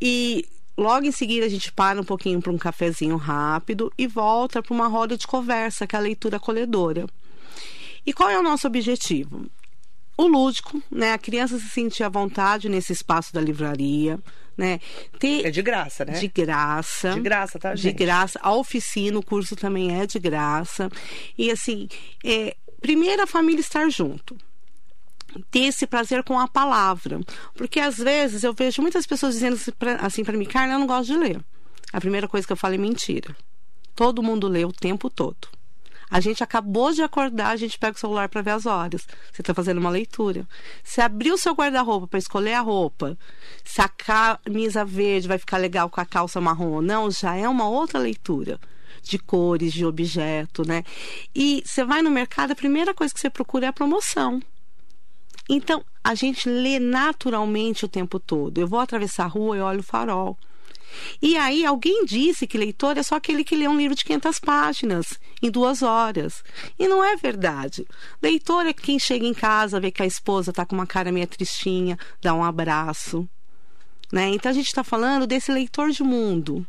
E 0.00 0.44
Logo 0.76 1.06
em 1.06 1.12
seguida, 1.12 1.46
a 1.46 1.48
gente 1.48 1.72
para 1.72 2.00
um 2.00 2.04
pouquinho 2.04 2.42
para 2.42 2.52
um 2.52 2.58
cafezinho 2.58 3.16
rápido 3.16 3.92
e 3.96 4.06
volta 4.06 4.62
para 4.62 4.74
uma 4.74 4.88
roda 4.88 5.16
de 5.16 5.26
conversa, 5.26 5.86
que 5.86 5.94
é 5.94 5.98
a 5.98 6.02
leitura 6.02 6.36
acolhedora. 6.36 7.06
E 8.04 8.12
qual 8.12 8.28
é 8.28 8.38
o 8.38 8.42
nosso 8.42 8.66
objetivo? 8.66 9.46
O 10.16 10.26
lúdico, 10.26 10.82
né? 10.90 11.12
A 11.12 11.18
criança 11.18 11.58
se 11.58 11.68
sentir 11.68 12.02
à 12.02 12.08
vontade 12.08 12.68
nesse 12.68 12.92
espaço 12.92 13.32
da 13.32 13.40
livraria, 13.40 14.18
né? 14.56 14.80
Ter... 15.18 15.46
É 15.46 15.50
de 15.50 15.62
graça, 15.62 16.04
né? 16.04 16.12
De 16.12 16.28
graça. 16.28 17.14
De 17.14 17.20
graça, 17.20 17.58
tá, 17.58 17.74
gente? 17.74 17.92
De 17.96 18.04
graça. 18.04 18.38
A 18.42 18.52
oficina, 18.52 19.18
o 19.18 19.24
curso 19.24 19.56
também 19.56 20.00
é 20.00 20.06
de 20.06 20.18
graça. 20.18 20.90
E 21.38 21.50
assim, 21.50 21.88
é, 22.24 22.56
primeiro 22.80 23.22
a 23.22 23.26
família 23.26 23.60
estar 23.60 23.88
junto 23.88 24.36
ter 25.50 25.64
esse 25.64 25.86
prazer 25.86 26.22
com 26.22 26.38
a 26.38 26.48
palavra. 26.48 27.20
Porque 27.54 27.80
às 27.80 27.96
vezes 27.96 28.44
eu 28.44 28.52
vejo 28.52 28.82
muitas 28.82 29.06
pessoas 29.06 29.34
dizendo 29.34 29.58
assim 30.00 30.24
para 30.24 30.36
mim, 30.36 30.46
Carla, 30.46 30.74
eu 30.74 30.78
não 30.78 30.86
gosto 30.86 31.12
de 31.12 31.18
ler. 31.18 31.40
A 31.92 32.00
primeira 32.00 32.28
coisa 32.28 32.46
que 32.46 32.52
eu 32.52 32.56
falo 32.56 32.74
é 32.74 32.78
mentira. 32.78 33.36
Todo 33.94 34.22
mundo 34.22 34.48
lê 34.48 34.64
o 34.64 34.72
tempo 34.72 35.08
todo. 35.08 35.48
A 36.10 36.20
gente 36.20 36.44
acabou 36.44 36.92
de 36.92 37.02
acordar, 37.02 37.48
a 37.48 37.56
gente 37.56 37.78
pega 37.78 37.96
o 37.96 38.00
celular 38.00 38.28
para 38.28 38.42
ver 38.42 38.50
as 38.50 38.66
horas. 38.66 39.06
Você 39.32 39.42
está 39.42 39.54
fazendo 39.54 39.78
uma 39.78 39.90
leitura. 39.90 40.46
Se 40.82 41.00
abrir 41.00 41.32
o 41.32 41.38
seu 41.38 41.54
guarda-roupa 41.54 42.06
para 42.06 42.18
escolher 42.18 42.54
a 42.54 42.60
roupa, 42.60 43.18
se 43.64 43.80
a 43.80 43.88
camisa 43.88 44.84
verde 44.84 45.28
vai 45.28 45.38
ficar 45.38 45.56
legal 45.56 45.88
com 45.88 46.00
a 46.00 46.06
calça 46.06 46.40
marrom 46.40 46.72
ou 46.72 46.82
não, 46.82 47.10
já 47.10 47.34
é 47.34 47.48
uma 47.48 47.68
outra 47.68 47.98
leitura 47.98 48.60
de 49.02 49.18
cores, 49.18 49.72
de 49.72 49.84
objeto, 49.84 50.66
né? 50.66 50.82
E 51.34 51.62
você 51.64 51.84
vai 51.84 52.02
no 52.02 52.10
mercado, 52.10 52.52
a 52.52 52.56
primeira 52.56 52.94
coisa 52.94 53.12
que 53.12 53.20
você 53.20 53.30
procura 53.30 53.66
é 53.66 53.68
a 53.68 53.72
promoção. 53.72 54.40
Então, 55.48 55.84
a 56.02 56.14
gente 56.14 56.48
lê 56.48 56.78
naturalmente 56.78 57.84
o 57.84 57.88
tempo 57.88 58.18
todo. 58.18 58.58
Eu 58.58 58.66
vou 58.66 58.80
atravessar 58.80 59.24
a 59.24 59.28
rua 59.28 59.56
e 59.56 59.60
olho 59.60 59.80
o 59.80 59.84
farol. 59.84 60.38
E 61.20 61.36
aí, 61.36 61.66
alguém 61.66 62.04
disse 62.04 62.46
que 62.46 62.56
leitor 62.56 62.96
é 62.96 63.02
só 63.02 63.16
aquele 63.16 63.44
que 63.44 63.56
lê 63.56 63.66
um 63.66 63.76
livro 63.76 63.94
de 63.94 64.04
500 64.04 64.38
páginas 64.38 65.18
em 65.42 65.50
duas 65.50 65.82
horas. 65.82 66.42
E 66.78 66.86
não 66.86 67.02
é 67.04 67.16
verdade. 67.16 67.86
Leitor 68.22 68.66
é 68.66 68.72
quem 68.72 68.98
chega 68.98 69.26
em 69.26 69.34
casa, 69.34 69.80
vê 69.80 69.90
que 69.90 70.02
a 70.02 70.06
esposa 70.06 70.50
está 70.50 70.64
com 70.64 70.74
uma 70.74 70.86
cara 70.86 71.12
meio 71.12 71.26
tristinha, 71.26 71.98
dá 72.22 72.34
um 72.34 72.44
abraço. 72.44 73.28
Né? 74.12 74.28
Então, 74.30 74.50
a 74.50 74.54
gente 74.54 74.68
está 74.68 74.84
falando 74.84 75.26
desse 75.26 75.50
leitor 75.50 75.90
de 75.90 76.02
mundo. 76.02 76.66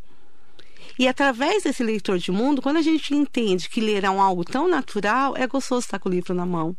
E 0.98 1.08
através 1.08 1.64
desse 1.64 1.84
leitor 1.84 2.18
de 2.18 2.32
mundo, 2.32 2.62
quando 2.62 2.78
a 2.78 2.82
gente 2.82 3.14
entende 3.14 3.70
que 3.70 3.82
ler 3.82 4.06
é 4.06 4.10
um 4.10 4.22
algo 4.22 4.46
tão 4.46 4.68
natural, 4.68 5.36
é 5.36 5.46
gostoso 5.46 5.86
estar 5.86 6.00
com 6.00 6.08
o 6.08 6.12
livro 6.12 6.34
na 6.34 6.46
mão. 6.46 6.76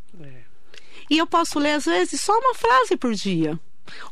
E 1.09 1.19
eu 1.19 1.27
posso 1.27 1.59
ler, 1.59 1.73
às 1.73 1.85
vezes, 1.85 2.21
só 2.21 2.37
uma 2.39 2.55
frase 2.55 2.97
por 2.97 3.15
dia. 3.15 3.59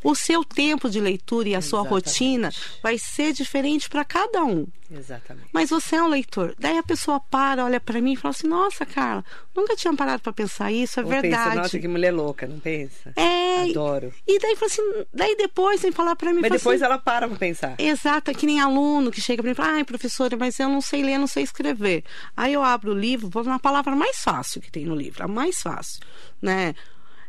O 0.03 0.15
seu 0.15 0.45
tempo 0.45 0.89
de 0.89 1.01
leitura 1.01 1.49
e 1.49 1.55
a 1.55 1.61
sua 1.61 1.81
Exatamente. 1.81 2.07
rotina 2.07 2.51
vai 2.83 2.99
ser 2.99 3.33
diferente 3.33 3.89
para 3.89 4.05
cada 4.05 4.45
um. 4.45 4.67
Exatamente. 4.91 5.49
Mas 5.53 5.71
você 5.71 5.97
é 5.97 6.03
um 6.03 6.09
leitor. 6.09 6.55
Daí 6.59 6.79
a 6.79 6.83
pessoa 6.83 7.19
para, 7.19 7.65
olha 7.65 7.81
para 7.81 8.01
mim 8.01 8.13
e 8.13 8.17
fala 8.17 8.33
assim: 8.33 8.47
Nossa, 8.47 8.85
Carla, 8.87 9.25
nunca 9.55 9.75
tinha 9.75 9.95
parado 9.95 10.23
para 10.23 10.33
pensar 10.33 10.71
isso, 10.71 11.01
é 11.01 11.03
Ou 11.03 11.09
verdade. 11.09 11.45
Pensa, 11.45 11.55
Nossa, 11.63 11.79
que 11.79 11.89
mulher 11.89 12.13
louca, 12.13 12.47
não 12.47 12.61
pensa? 12.61 13.13
É. 13.17 13.71
Adoro. 13.71 14.13
E 14.27 14.39
daí 14.39 14.55
fala 14.57 14.71
assim, 14.71 14.83
daí 15.13 15.37
depois 15.37 15.81
vem 15.81 15.91
falar 15.91 16.15
para 16.17 16.33
mim, 16.33 16.41
Mas 16.41 16.53
depois 16.53 16.81
assim, 16.83 16.93
ela 16.93 16.99
para 16.99 17.27
pra 17.29 17.37
pensar. 17.37 17.75
Exato, 17.79 18.31
é 18.31 18.35
que 18.35 18.47
nem 18.47 18.61
aluno 18.61 19.11
que 19.11 19.21
chega 19.21 19.43
para 19.43 19.49
mim 19.49 19.53
e 19.53 19.57
fala, 19.57 19.73
ai, 19.77 19.85
professora, 19.85 20.37
mas 20.37 20.59
eu 20.61 20.69
não 20.69 20.81
sei 20.81 21.03
ler, 21.03 21.19
não 21.19 21.27
sei 21.27 21.43
escrever. 21.43 22.05
Aí 22.37 22.53
eu 22.53 22.63
abro 22.63 22.93
o 22.93 22.99
livro, 22.99 23.29
vou 23.29 23.43
na 23.45 23.59
palavra 23.59 23.97
mais 23.97 24.19
fácil 24.19 24.61
que 24.61 24.71
tem 24.71 24.85
no 24.85 24.95
livro, 24.95 25.25
a 25.25 25.29
mais 25.29 25.63
fácil, 25.63 26.01
né? 26.41 26.75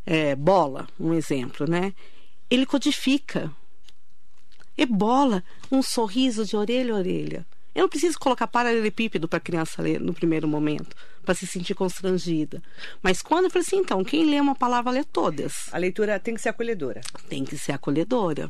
É, 0.05 0.35
bola, 0.35 0.87
um 0.99 1.13
exemplo, 1.13 1.67
né? 1.67 1.93
Ele 2.49 2.65
codifica. 2.65 3.51
E 4.77 4.85
bola, 4.85 5.43
um 5.71 5.81
sorriso 5.81 6.45
de 6.45 6.55
orelha 6.55 6.93
a 6.93 6.97
orelha. 6.97 7.45
Eu 7.73 7.83
não 7.83 7.89
preciso 7.89 8.17
colocar 8.17 8.47
paralelepípedo 8.47 9.27
para 9.27 9.37
a 9.37 9.41
criança 9.41 9.81
ler 9.81 9.99
no 9.99 10.13
primeiro 10.13 10.47
momento, 10.47 10.95
para 11.25 11.35
se 11.35 11.45
sentir 11.45 11.75
constrangida. 11.75 12.63
Mas 13.01 13.21
quando 13.21 13.45
eu 13.45 13.51
falei 13.51 13.65
assim, 13.67 13.77
então, 13.77 14.03
quem 14.03 14.29
lê 14.29 14.39
uma 14.39 14.55
palavra 14.55 14.91
lê 14.91 15.03
todas 15.03 15.73
A 15.73 15.77
leitura 15.77 16.17
tem 16.17 16.35
que 16.35 16.41
ser 16.41 16.49
acolhedora. 16.49 17.01
tem 17.27 17.43
que 17.43 17.57
ser 17.57 17.73
acolhedora. 17.73 18.49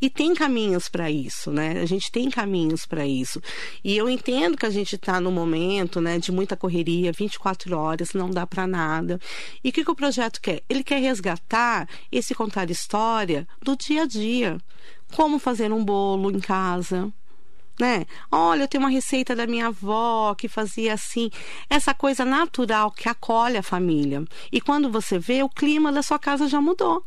E 0.00 0.10
tem 0.10 0.34
caminhos 0.34 0.88
para 0.88 1.10
isso, 1.10 1.50
né? 1.50 1.80
A 1.80 1.86
gente 1.86 2.10
tem 2.10 2.30
caminhos 2.30 2.86
para 2.86 3.06
isso. 3.06 3.40
E 3.82 3.96
eu 3.96 4.08
entendo 4.08 4.56
que 4.56 4.66
a 4.66 4.70
gente 4.70 4.96
está 4.96 5.20
no 5.20 5.30
momento, 5.30 6.00
né, 6.00 6.18
de 6.18 6.30
muita 6.30 6.56
correria, 6.56 7.12
24 7.12 7.76
horas, 7.76 8.12
não 8.12 8.30
dá 8.30 8.46
para 8.46 8.66
nada. 8.66 9.18
E 9.64 9.70
o 9.70 9.72
que, 9.72 9.84
que 9.84 9.90
o 9.90 9.96
projeto 9.96 10.40
quer? 10.40 10.62
Ele 10.68 10.84
quer 10.84 11.00
resgatar 11.00 11.88
esse 12.10 12.34
contar 12.34 12.70
história 12.70 13.46
do 13.62 13.76
dia 13.76 14.02
a 14.02 14.06
dia. 14.06 14.58
Como 15.14 15.38
fazer 15.38 15.72
um 15.72 15.84
bolo 15.84 16.30
em 16.30 16.40
casa, 16.40 17.12
né? 17.78 18.06
Olha, 18.30 18.62
eu 18.62 18.68
tenho 18.68 18.82
uma 18.82 18.90
receita 18.90 19.34
da 19.34 19.46
minha 19.46 19.68
avó 19.68 20.34
que 20.34 20.48
fazia 20.48 20.94
assim, 20.94 21.30
essa 21.68 21.94
coisa 21.94 22.24
natural 22.24 22.90
que 22.90 23.08
acolhe 23.08 23.56
a 23.56 23.62
família. 23.62 24.24
E 24.50 24.60
quando 24.60 24.90
você 24.90 25.18
vê, 25.18 25.42
o 25.42 25.48
clima 25.48 25.92
da 25.92 26.02
sua 26.02 26.18
casa 26.18 26.48
já 26.48 26.60
mudou. 26.60 27.04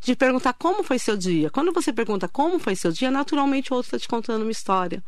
De 0.00 0.16
perguntar 0.16 0.54
como 0.54 0.82
foi 0.82 0.98
seu 0.98 1.16
dia. 1.16 1.50
Quando 1.50 1.72
você 1.72 1.92
pergunta 1.92 2.26
como 2.28 2.58
foi 2.58 2.74
seu 2.74 2.90
dia, 2.90 3.10
naturalmente 3.10 3.72
o 3.72 3.76
outro 3.76 3.88
está 3.88 3.98
te 3.98 4.08
contando 4.08 4.42
uma 4.42 4.50
história. 4.50 5.02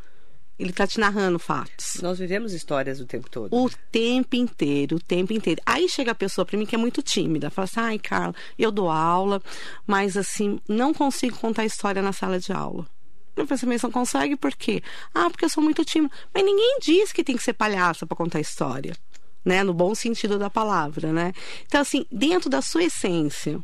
Ele 0.58 0.70
está 0.70 0.86
te 0.86 1.00
narrando 1.00 1.38
fatos. 1.38 2.00
Nós 2.02 2.18
vivemos 2.18 2.52
histórias 2.52 3.00
o 3.00 3.06
tempo 3.06 3.28
todo. 3.28 3.54
O 3.56 3.70
tempo 3.90 4.36
inteiro, 4.36 4.96
o 4.96 5.00
tempo 5.00 5.32
inteiro. 5.32 5.60
Aí 5.64 5.88
chega 5.88 6.12
a 6.12 6.14
pessoa 6.14 6.44
para 6.44 6.58
mim 6.58 6.66
que 6.66 6.74
é 6.74 6.78
muito 6.78 7.02
tímida, 7.02 7.50
fala 7.50 7.64
assim: 7.64 7.80
ai, 7.80 7.98
Carla, 7.98 8.34
eu 8.58 8.70
dou 8.70 8.90
aula, 8.90 9.42
mas 9.86 10.16
assim, 10.16 10.60
não 10.68 10.92
consigo 10.92 11.36
contar 11.38 11.64
história 11.64 12.02
na 12.02 12.12
sala 12.12 12.38
de 12.38 12.52
aula. 12.52 12.86
Eu 13.34 13.46
assim, 13.50 13.66
mas 13.66 13.82
não 13.82 13.90
consegue 13.90 14.36
por 14.36 14.54
quê? 14.54 14.82
Ah, 15.14 15.30
porque 15.30 15.44
eu 15.44 15.48
sou 15.48 15.62
muito 15.62 15.84
tímida. 15.84 16.14
Mas 16.34 16.44
ninguém 16.44 16.78
diz 16.80 17.12
que 17.12 17.24
tem 17.24 17.36
que 17.36 17.42
ser 17.42 17.54
palhaça 17.54 18.06
para 18.06 18.16
contar 18.16 18.40
história, 18.40 18.94
né? 19.42 19.64
No 19.64 19.72
bom 19.72 19.94
sentido 19.94 20.38
da 20.38 20.50
palavra, 20.50 21.12
né? 21.12 21.32
Então, 21.66 21.80
assim, 21.80 22.04
dentro 22.12 22.50
da 22.50 22.60
sua 22.60 22.84
essência, 22.84 23.58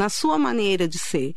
na 0.00 0.08
sua 0.08 0.38
maneira 0.38 0.88
de 0.88 0.98
ser, 0.98 1.34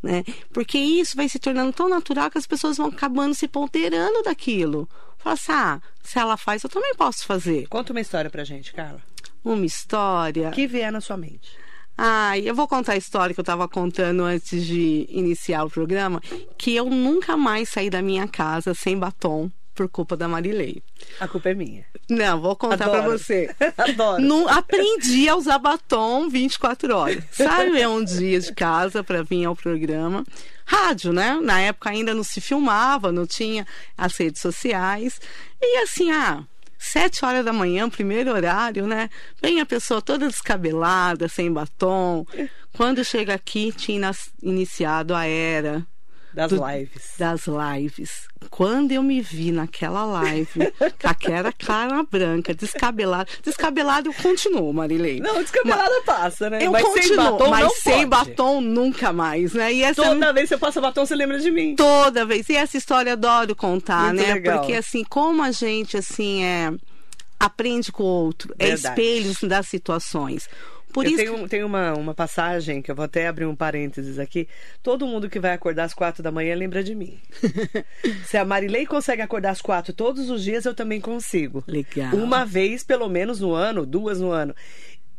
né? 0.00 0.22
Porque 0.52 0.78
isso 0.78 1.16
vai 1.16 1.28
se 1.28 1.40
tornando 1.40 1.72
tão 1.72 1.88
natural 1.88 2.30
que 2.30 2.38
as 2.38 2.46
pessoas 2.46 2.76
vão 2.76 2.86
acabando 2.86 3.34
se 3.34 3.48
ponderando 3.48 4.22
daquilo. 4.22 4.88
Fala 5.18 5.34
assim, 5.34 5.52
ah, 5.52 5.80
se 6.04 6.18
ela 6.18 6.36
faz, 6.36 6.62
eu 6.62 6.70
também 6.70 6.94
posso 6.94 7.26
fazer. 7.26 7.66
Conta 7.66 7.92
uma 7.92 8.00
história 8.00 8.30
pra 8.30 8.44
gente, 8.44 8.72
Carla. 8.72 9.02
Uma 9.44 9.66
história. 9.66 10.50
O 10.50 10.52
que 10.52 10.68
vier 10.68 10.92
na 10.92 11.00
sua 11.00 11.16
mente? 11.16 11.50
Ai, 11.98 12.42
eu 12.48 12.54
vou 12.54 12.68
contar 12.68 12.92
a 12.92 12.96
história 12.96 13.34
que 13.34 13.40
eu 13.40 13.42
estava 13.42 13.66
contando 13.66 14.22
antes 14.22 14.64
de 14.64 15.06
iniciar 15.08 15.64
o 15.64 15.70
programa, 15.70 16.20
que 16.56 16.76
eu 16.76 16.84
nunca 16.84 17.36
mais 17.36 17.70
saí 17.70 17.90
da 17.90 18.02
minha 18.02 18.28
casa 18.28 18.72
sem 18.72 18.96
batom 18.96 19.50
por 19.76 19.88
culpa 19.88 20.16
da 20.16 20.26
Marilei. 20.26 20.82
A 21.20 21.28
culpa 21.28 21.50
é 21.50 21.54
minha. 21.54 21.84
Não, 22.08 22.40
vou 22.40 22.56
contar 22.56 22.88
para 22.88 23.02
você. 23.02 23.54
Adoro. 23.76 24.22
Não 24.22 24.48
aprendi 24.48 25.28
a 25.28 25.36
usar 25.36 25.58
batom 25.58 26.28
24 26.28 26.96
horas. 26.96 27.22
Saiu 27.30 27.76
eu 27.76 27.90
um 27.90 28.02
dia 28.02 28.40
de 28.40 28.52
casa 28.54 29.04
para 29.04 29.22
vir 29.22 29.44
ao 29.44 29.54
programa. 29.54 30.24
Rádio, 30.64 31.12
né? 31.12 31.38
Na 31.42 31.60
época 31.60 31.90
ainda 31.90 32.14
não 32.14 32.24
se 32.24 32.40
filmava, 32.40 33.12
não 33.12 33.26
tinha 33.26 33.66
as 33.96 34.16
redes 34.16 34.40
sociais. 34.40 35.20
E 35.60 35.78
assim, 35.82 36.10
ah, 36.10 36.42
sete 36.78 37.24
horas 37.24 37.44
da 37.44 37.52
manhã, 37.52 37.88
primeiro 37.88 38.32
horário, 38.32 38.86
né? 38.86 39.10
Vem 39.42 39.60
a 39.60 39.66
pessoa 39.66 40.00
toda 40.00 40.26
descabelada, 40.26 41.28
sem 41.28 41.52
batom. 41.52 42.24
Quando 42.72 43.04
chega 43.04 43.34
aqui, 43.34 43.72
tinha 43.72 44.10
iniciado 44.42 45.14
a 45.14 45.26
era 45.26 45.86
Das 46.36 46.52
do- 46.52 46.64
lives. 46.64 47.02
das 47.18 47.40
lives. 47.46 48.28
Quando 48.50 48.92
eu 48.92 49.02
me 49.02 49.20
vi 49.22 49.50
naquela 49.50 50.04
live, 50.04 50.50
com 51.00 51.08
aquela 51.08 51.50
cara 51.50 52.02
branca, 52.02 52.52
descabelada. 52.54 53.28
Descabelada 53.42 54.06
eu 54.08 54.12
continuo, 54.12 54.72
Marilei. 54.72 55.18
Não, 55.18 55.42
descabelada 55.42 56.02
passa, 56.04 56.50
né? 56.50 56.58
Eu 56.64 56.70
mas 56.70 56.84
sem 56.84 56.92
continuo, 56.94 57.16
batom 57.38 57.48
mas 57.50 57.72
sem 57.78 57.92
pode. 57.92 58.06
batom 58.30 58.60
nunca 58.60 59.12
mais, 59.12 59.54
né? 59.54 59.72
E 59.72 59.82
essa 59.82 60.02
é 60.02 60.08
Toda 60.08 60.32
vez 60.32 60.48
que 60.48 60.54
você 60.54 60.60
passa 60.60 60.80
batom, 60.80 61.06
você 61.06 61.16
lembra 61.16 61.38
de 61.40 61.50
mim. 61.50 61.74
toda 61.74 62.24
vez. 62.26 62.48
E 62.50 62.54
essa 62.54 62.76
história 62.76 63.08
eu 63.10 63.14
adoro 63.14 63.56
contar, 63.56 64.12
Muito 64.12 64.22
né? 64.22 64.34
legal. 64.34 64.58
Porque 64.60 64.74
assim, 64.74 65.02
como 65.04 65.42
a 65.42 65.50
gente 65.50 65.96
assim 65.96 66.44
é 66.44 66.70
aprende 67.40 67.90
com 67.90 68.02
o 68.02 68.06
outro, 68.06 68.54
é 68.58 68.68
Verdade. 68.68 68.88
espelhos 69.00 69.38
das 69.42 69.66
situações. 69.66 70.48
Por 70.96 71.04
eu 71.04 71.10
isso 71.10 71.18
tenho, 71.18 71.46
tenho 71.46 71.66
uma, 71.66 71.92
uma 71.92 72.14
passagem 72.14 72.80
que 72.80 72.90
eu 72.90 72.94
vou 72.94 73.04
até 73.04 73.26
abrir 73.26 73.44
um 73.44 73.54
parênteses 73.54 74.18
aqui. 74.18 74.48
Todo 74.82 75.06
mundo 75.06 75.28
que 75.28 75.38
vai 75.38 75.52
acordar 75.52 75.84
às 75.84 75.92
quatro 75.92 76.22
da 76.22 76.30
manhã 76.32 76.56
lembra 76.56 76.82
de 76.82 76.94
mim. 76.94 77.20
Se 78.24 78.38
a 78.38 78.46
Marilei 78.46 78.86
consegue 78.86 79.20
acordar 79.20 79.50
às 79.50 79.60
quatro 79.60 79.92
todos 79.92 80.30
os 80.30 80.42
dias, 80.42 80.64
eu 80.64 80.74
também 80.74 80.98
consigo. 80.98 81.62
Legal. 81.66 82.14
Uma 82.14 82.46
vez, 82.46 82.82
pelo 82.82 83.10
menos, 83.10 83.40
no 83.40 83.52
ano, 83.52 83.84
duas 83.84 84.18
no 84.18 84.30
ano. 84.30 84.54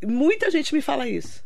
Muita 0.04 0.50
gente 0.50 0.74
me 0.74 0.80
fala 0.80 1.06
isso. 1.08 1.44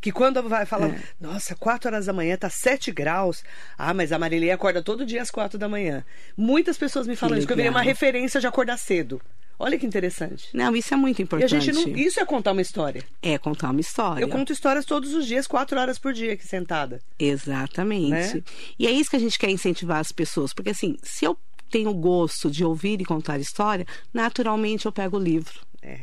Que 0.00 0.10
quando 0.10 0.42
vai 0.48 0.64
falar, 0.64 0.88
É. 0.88 1.00
nossa, 1.20 1.54
quatro 1.54 1.90
horas 1.90 2.06
da 2.06 2.14
manhã 2.14 2.34
tá 2.38 2.48
sete 2.48 2.90
graus. 2.90 3.44
Ah, 3.76 3.92
mas 3.92 4.10
a 4.10 4.18
Marilei 4.18 4.50
acorda 4.52 4.82
todo 4.82 5.04
dia 5.04 5.20
às 5.20 5.30
quatro 5.30 5.58
da 5.58 5.68
manhã. 5.68 6.02
Muitas 6.34 6.78
pessoas 6.78 7.06
me 7.06 7.14
falam 7.14 7.36
isso, 7.36 7.46
que 7.46 7.52
eu 7.52 7.56
virei 7.58 7.70
uma 7.70 7.82
referência 7.82 8.40
de 8.40 8.46
acordar 8.46 8.78
cedo. 8.78 9.20
Olha 9.58 9.78
que 9.78 9.86
interessante. 9.86 10.48
Não, 10.52 10.76
isso 10.76 10.92
é 10.92 10.96
muito 10.96 11.18
E 11.18 11.22
a 11.22 11.24
importante. 11.24 11.60
gente 11.60 11.72
não. 11.72 11.96
Isso 11.96 12.20
é 12.20 12.24
contar 12.24 12.52
uma 12.52 12.60
história. 12.60 13.02
É 13.22 13.38
contar 13.38 13.70
uma 13.70 13.80
história. 13.80 14.22
Eu 14.22 14.28
conto 14.28 14.52
histórias 14.52 14.84
todos 14.84 15.14
os 15.14 15.26
dias, 15.26 15.46
quatro 15.46 15.78
horas 15.80 15.98
por 15.98 16.12
dia 16.12 16.34
aqui 16.34 16.46
sentada. 16.46 17.00
Exatamente. 17.18 18.10
Né? 18.36 18.42
E 18.78 18.86
é 18.86 18.90
isso 18.90 19.10
que 19.10 19.16
a 19.16 19.20
gente 19.20 19.38
quer 19.38 19.50
incentivar 19.50 19.98
as 19.98 20.12
pessoas. 20.12 20.52
Porque, 20.52 20.70
assim, 20.70 20.96
se 21.02 21.24
eu 21.24 21.38
tenho 21.70 21.92
gosto 21.94 22.50
de 22.50 22.64
ouvir 22.64 23.00
e 23.00 23.04
contar 23.04 23.38
história, 23.38 23.86
naturalmente 24.12 24.86
eu 24.86 24.92
pego 24.92 25.16
o 25.16 25.20
livro. 25.22 25.60
É. 25.82 26.00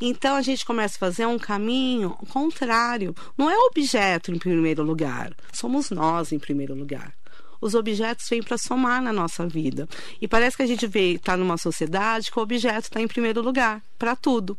Então 0.00 0.34
a 0.36 0.42
gente 0.42 0.64
começa 0.64 0.96
a 0.96 0.98
fazer 0.98 1.26
um 1.26 1.38
caminho 1.38 2.10
contrário. 2.30 3.14
Não 3.36 3.50
é 3.50 3.56
o 3.56 3.66
objeto 3.66 4.32
em 4.32 4.38
primeiro 4.38 4.82
lugar, 4.82 5.32
somos 5.52 5.90
nós 5.90 6.32
em 6.32 6.38
primeiro 6.38 6.74
lugar. 6.74 7.12
Os 7.60 7.74
objetos 7.74 8.28
vêm 8.28 8.42
para 8.42 8.56
somar 8.56 9.02
na 9.02 9.12
nossa 9.12 9.46
vida. 9.46 9.88
E 10.20 10.26
parece 10.26 10.56
que 10.56 10.62
a 10.62 10.66
gente 10.66 10.86
vê 10.86 11.14
está 11.14 11.36
numa 11.36 11.56
sociedade 11.56 12.30
que 12.30 12.38
o 12.38 12.42
objeto 12.42 12.84
está 12.84 13.00
em 13.00 13.08
primeiro 13.08 13.42
lugar 13.42 13.82
para 13.98 14.16
tudo. 14.16 14.56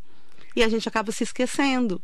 E 0.55 0.63
a 0.63 0.69
gente 0.69 0.87
acaba 0.87 1.11
se 1.11 1.23
esquecendo. 1.23 2.01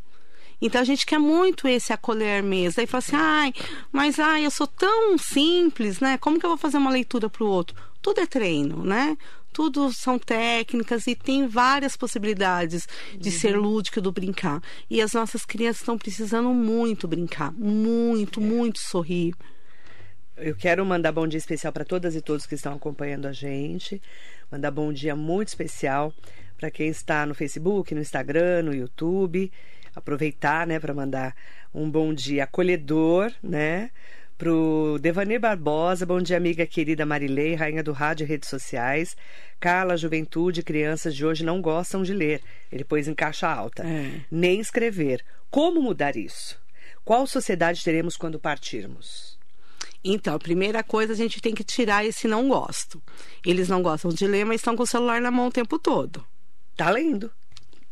Então 0.62 0.82
a 0.82 0.84
gente 0.84 1.06
quer 1.06 1.20
muito 1.20 1.68
esse 1.68 1.94
acolher 1.94 2.42
mesmo. 2.42 2.82
Aí 2.82 2.88
fala 2.88 3.00
assim, 3.00 3.16
ai, 3.16 3.54
mas 3.92 4.20
ai, 4.20 4.46
eu 4.46 4.51
sou 4.51 4.66
tão 4.66 5.18
simples, 5.18 6.00
né? 6.00 6.18
Como 6.18 6.39
que 6.39 6.46
eu 6.46 6.50
vou 6.50 6.58
fazer 6.58 6.77
uma 6.77 6.89
leitura 6.89 7.30
para 7.30 7.44
o 7.44 7.48
outro? 7.48 7.75
Tudo 8.01 8.22
é 8.22 8.25
treino, 8.25 8.84
né? 8.84 9.18
Tudo 9.54 9.92
são 9.94 10.20
técnicas 10.20 11.08
e 11.08 11.16
tem 11.16 11.48
várias 11.48 11.96
possibilidades 11.96 12.88
de 13.18 13.32
ser 13.32 13.58
lúdico 13.58 14.01
do 14.01 14.12
brincar. 14.12 14.62
E 14.89 15.01
as 15.01 15.13
nossas 15.13 15.46
crianças 15.46 15.82
estão 15.82 15.98
precisando 15.98 16.50
muito 16.50 17.08
brincar, 17.08 17.51
muito, 17.54 18.39
muito 18.42 18.80
sorrir. 18.80 19.34
Eu 20.39 20.56
quero 20.56 20.86
mandar 20.86 21.12
bom 21.12 21.27
dia 21.27 21.39
especial 21.39 21.74
para 21.74 21.84
todas 21.84 22.15
e 22.15 22.22
todos 22.22 22.46
que 22.46 22.53
estão 22.53 22.75
acompanhando 22.75 23.25
a 23.25 23.32
gente. 23.32 24.00
Mandar 24.51 24.70
bom 24.70 24.94
dia 24.94 25.15
muito 25.15 25.48
especial 25.48 26.13
para 26.60 26.70
quem 26.70 26.89
está 26.89 27.25
no 27.25 27.34
Facebook, 27.34 27.96
no 27.96 28.01
Instagram, 28.01 28.62
no 28.62 28.74
YouTube. 28.74 29.51
Aproveitar, 29.96 30.67
né, 30.67 30.79
para 30.79 30.94
mandar 30.94 31.36
um 31.74 31.89
bom 31.89 32.13
dia 32.13 32.44
acolhedor, 32.44 33.34
né? 33.41 33.89
Pro 34.38 35.00
Devanir 35.01 35.39
Barbosa, 35.39 36.06
bom 36.06 36.22
dia, 36.22 36.38
amiga 36.38 36.67
querida 36.67 37.03
Marilei, 37.03 37.56
rainha 37.56 37.82
do 37.82 37.91
rádio 37.91 38.24
e 38.24 38.27
redes 38.27 38.48
sociais. 38.48 39.17
Carla, 39.60 39.98
juventude, 39.98 40.62
crianças 40.62 41.15
de 41.15 41.25
hoje 41.25 41.44
não 41.44 41.60
gostam 41.60 42.03
de 42.03 42.13
ler. 42.13 42.44
Ele 42.72 42.84
pôs 42.84 43.08
em 43.08 43.15
caixa 43.15 43.48
alta. 43.48 43.84
É. 43.84 44.22
Nem 44.29 44.60
escrever. 44.60 45.25
Como 45.50 45.82
mudar 45.82 46.15
isso? 46.15 46.62
Qual 47.03 47.25
sociedade 47.25 47.84
teremos 47.84 48.15
quando 48.15 48.39
partirmos? 48.39 49.37
Então, 50.04 50.36
a 50.36 50.39
primeira 50.39 50.84
coisa, 50.84 51.13
a 51.13 51.16
gente 51.16 51.42
tem 51.42 51.54
que 51.54 51.63
tirar 51.63 52.06
esse 52.06 52.27
não 52.27 52.48
gosto. 52.48 53.01
Eles 53.46 53.68
não 53.68 53.82
gostam 53.82 54.12
de 54.12 54.25
ler, 54.27 54.46
mas 54.46 54.62
estão 54.62 54.75
com 54.75 54.84
o 54.84 54.88
celular 54.88 55.22
na 55.22 55.32
mão 55.32 55.48
o 55.48 55.51
tempo 55.51 55.77
todo. 55.80 56.25
Tá 56.75 56.89
lendo. 56.89 57.32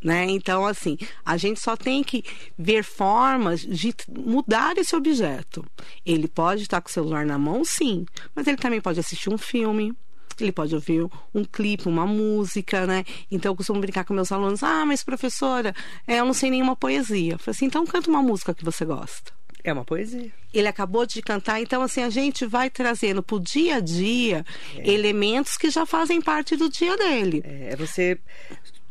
Né? 0.04 0.26
Então, 0.30 0.66
assim, 0.68 0.98
a 1.26 1.36
gente 1.36 1.60
só 1.60 1.76
tem 1.76 2.04
que 2.04 2.24
ver 2.58 2.84
formas 2.84 3.62
de 3.62 3.94
mudar 4.08 4.78
esse 4.78 4.96
objeto. 4.96 5.66
Ele 6.06 6.28
pode 6.28 6.62
estar 6.62 6.80
com 6.80 6.90
o 6.90 6.92
celular 6.92 7.26
na 7.26 7.40
mão, 7.40 7.66
sim, 7.66 8.06
mas 8.36 8.46
ele 8.46 8.58
também 8.58 8.80
pode 8.80 9.00
assistir 9.00 9.32
um 9.32 9.38
filme, 9.38 9.96
ele 10.40 10.52
pode 10.52 10.76
ouvir 10.76 11.08
um 11.34 11.44
clipe, 11.44 11.88
uma 11.88 12.06
música, 12.06 12.86
né? 12.86 13.04
Então 13.32 13.52
eu 13.52 13.56
costumo 13.56 13.80
brincar 13.80 14.04
com 14.04 14.14
meus 14.14 14.32
alunos: 14.32 14.62
ah, 14.64 14.86
mas 14.86 15.04
professora, 15.04 15.74
é, 16.06 16.20
eu 16.20 16.26
não 16.26 16.34
sei 16.34 16.52
nenhuma 16.52 16.76
poesia. 16.76 17.34
Eu 17.34 17.40
falei 17.40 17.56
assim: 17.56 17.66
então 17.66 17.86
canta 17.86 18.10
uma 18.10 18.22
música 18.22 18.54
que 18.54 18.64
você 18.64 18.86
gosta. 18.86 19.32
É 19.66 19.74
uma 19.74 19.84
poesia. 19.84 20.32
Ele 20.54 20.68
acabou 20.68 21.08
de 21.08 21.24
cantar, 21.24 21.60
então 21.60 21.82
assim, 21.82 22.04
a 22.04 22.10
gente 22.10 22.46
vai 22.46 22.70
trazendo 22.70 23.24
para 23.24 23.36
o 23.36 23.40
dia 23.40 23.78
a 23.78 23.80
dia 23.80 24.46
é. 24.78 24.92
elementos 24.92 25.58
que 25.58 25.72
já 25.72 25.88
fazem 25.88 26.22
parte 26.22 26.56
do 26.56 26.70
dia 26.70 26.96
dele. 26.96 27.42
É, 27.44 27.74
é 27.74 27.76
você 27.76 28.20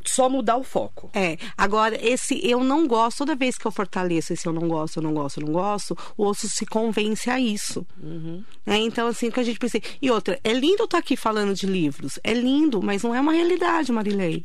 só 0.05 0.29
mudar 0.29 0.57
o 0.57 0.65
foco. 0.65 1.09
É. 1.15 1.39
Agora, 1.57 1.97
esse 2.05 2.45
eu 2.45 2.65
não 2.65 2.89
gosto, 2.89 3.19
toda 3.19 3.37
vez 3.37 3.57
que 3.57 3.65
eu 3.65 3.71
fortaleço 3.71 4.33
esse 4.33 4.49
eu 4.49 4.53
não 4.53 4.67
gosto, 4.67 4.97
eu 4.97 5.03
não 5.05 5.15
gosto, 5.15 5.41
eu 5.41 5.47
não 5.47 5.53
gosto, 5.53 5.97
o 6.17 6.27
osso 6.27 6.49
se 6.49 6.67
convence 6.67 7.31
a 7.31 7.39
isso. 7.39 7.87
Uhum. 8.03 8.43
É, 8.67 8.77
então, 8.77 9.07
assim, 9.07 9.31
que 9.31 9.39
a 9.39 9.45
gente 9.45 9.61
pensa. 9.61 9.79
E 10.03 10.11
outra, 10.11 10.41
é 10.43 10.53
lindo 10.53 10.83
estar 10.83 10.99
aqui 10.99 11.17
falando 11.17 11.55
de 11.55 11.67
livros. 11.67 12.19
É 12.25 12.35
lindo, 12.35 12.83
mas 12.83 13.05
não 13.05 13.15
é 13.15 13.21
uma 13.21 13.33
realidade, 13.33 13.93
Marilei. 13.93 14.43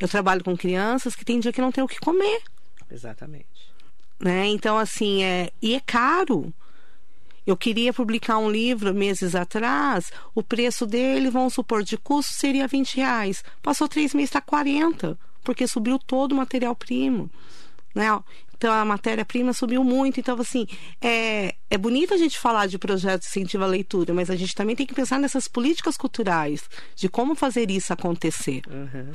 Eu 0.00 0.08
trabalho 0.08 0.42
com 0.42 0.56
crianças 0.56 1.14
que 1.14 1.24
tem 1.24 1.38
dia 1.38 1.52
que 1.52 1.60
não 1.60 1.70
tem 1.70 1.84
o 1.84 1.88
que 1.88 2.00
comer. 2.00 2.40
Exatamente. 2.90 3.76
Né? 4.18 4.46
Então, 4.46 4.78
assim, 4.78 5.22
é. 5.22 5.50
E 5.60 5.74
é 5.74 5.80
caro. 5.80 6.52
Eu 7.46 7.56
queria 7.56 7.92
publicar 7.92 8.38
um 8.38 8.50
livro 8.50 8.92
meses 8.92 9.36
atrás, 9.36 10.10
o 10.34 10.42
preço 10.42 10.84
dele, 10.84 11.30
vamos 11.30 11.54
supor, 11.54 11.84
de 11.84 11.96
custo 11.96 12.32
seria 12.32 12.66
20 12.66 12.96
reais. 12.96 13.44
Passou 13.62 13.86
três 13.86 14.12
meses, 14.12 14.30
está 14.30 14.40
40, 14.40 15.16
porque 15.44 15.68
subiu 15.68 15.96
todo 15.96 16.32
o 16.32 16.34
material-primo. 16.34 17.30
Né? 17.94 18.06
Então 18.56 18.72
a 18.72 18.84
matéria-prima 18.84 19.52
subiu 19.52 19.84
muito. 19.84 20.18
Então, 20.18 20.40
assim, 20.40 20.66
é, 21.00 21.54
é 21.70 21.78
bonito 21.78 22.14
a 22.14 22.16
gente 22.16 22.38
falar 22.38 22.66
de 22.66 22.78
projetos 22.78 23.26
de 23.26 23.30
incentivo 23.30 23.62
à 23.62 23.66
leitura, 23.66 24.12
mas 24.12 24.28
a 24.28 24.36
gente 24.36 24.54
também 24.54 24.74
tem 24.74 24.86
que 24.86 24.94
pensar 24.94 25.20
nessas 25.20 25.46
políticas 25.46 25.96
culturais, 25.96 26.68
de 26.96 27.08
como 27.08 27.36
fazer 27.36 27.70
isso 27.70 27.92
acontecer. 27.92 28.62
Uhum. 28.68 29.12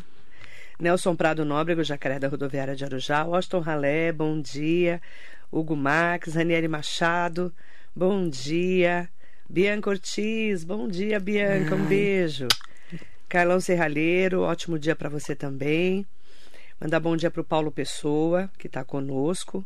Nelson 0.81 1.15
Prado 1.15 1.45
Nóbrego, 1.45 1.83
Jacaré 1.83 2.17
da 2.17 2.27
Rodoviária 2.27 2.75
de 2.75 2.83
Arujá, 2.83 3.23
Washington 3.23 3.59
Ralé, 3.59 4.11
bom 4.11 4.41
dia. 4.41 4.99
Hugo 5.51 5.75
Max, 5.75 6.33
Ranieri 6.33 6.67
Machado, 6.67 7.53
Bom 7.95 8.27
dia. 8.27 9.07
Bianca 9.47 9.91
Ortiz, 9.91 10.63
bom 10.63 10.87
dia, 10.87 11.19
Bianca, 11.19 11.75
um 11.75 11.85
beijo. 11.85 12.47
Carlão 13.29 13.59
Serralheiro, 13.59 14.41
ótimo 14.41 14.79
dia 14.79 14.95
para 14.95 15.07
você 15.07 15.35
também. 15.35 16.03
Mandar 16.79 16.99
bom 16.99 17.15
dia 17.15 17.29
para 17.29 17.41
o 17.41 17.45
Paulo 17.45 17.71
Pessoa, 17.71 18.49
que 18.57 18.65
está 18.65 18.83
conosco, 18.83 19.63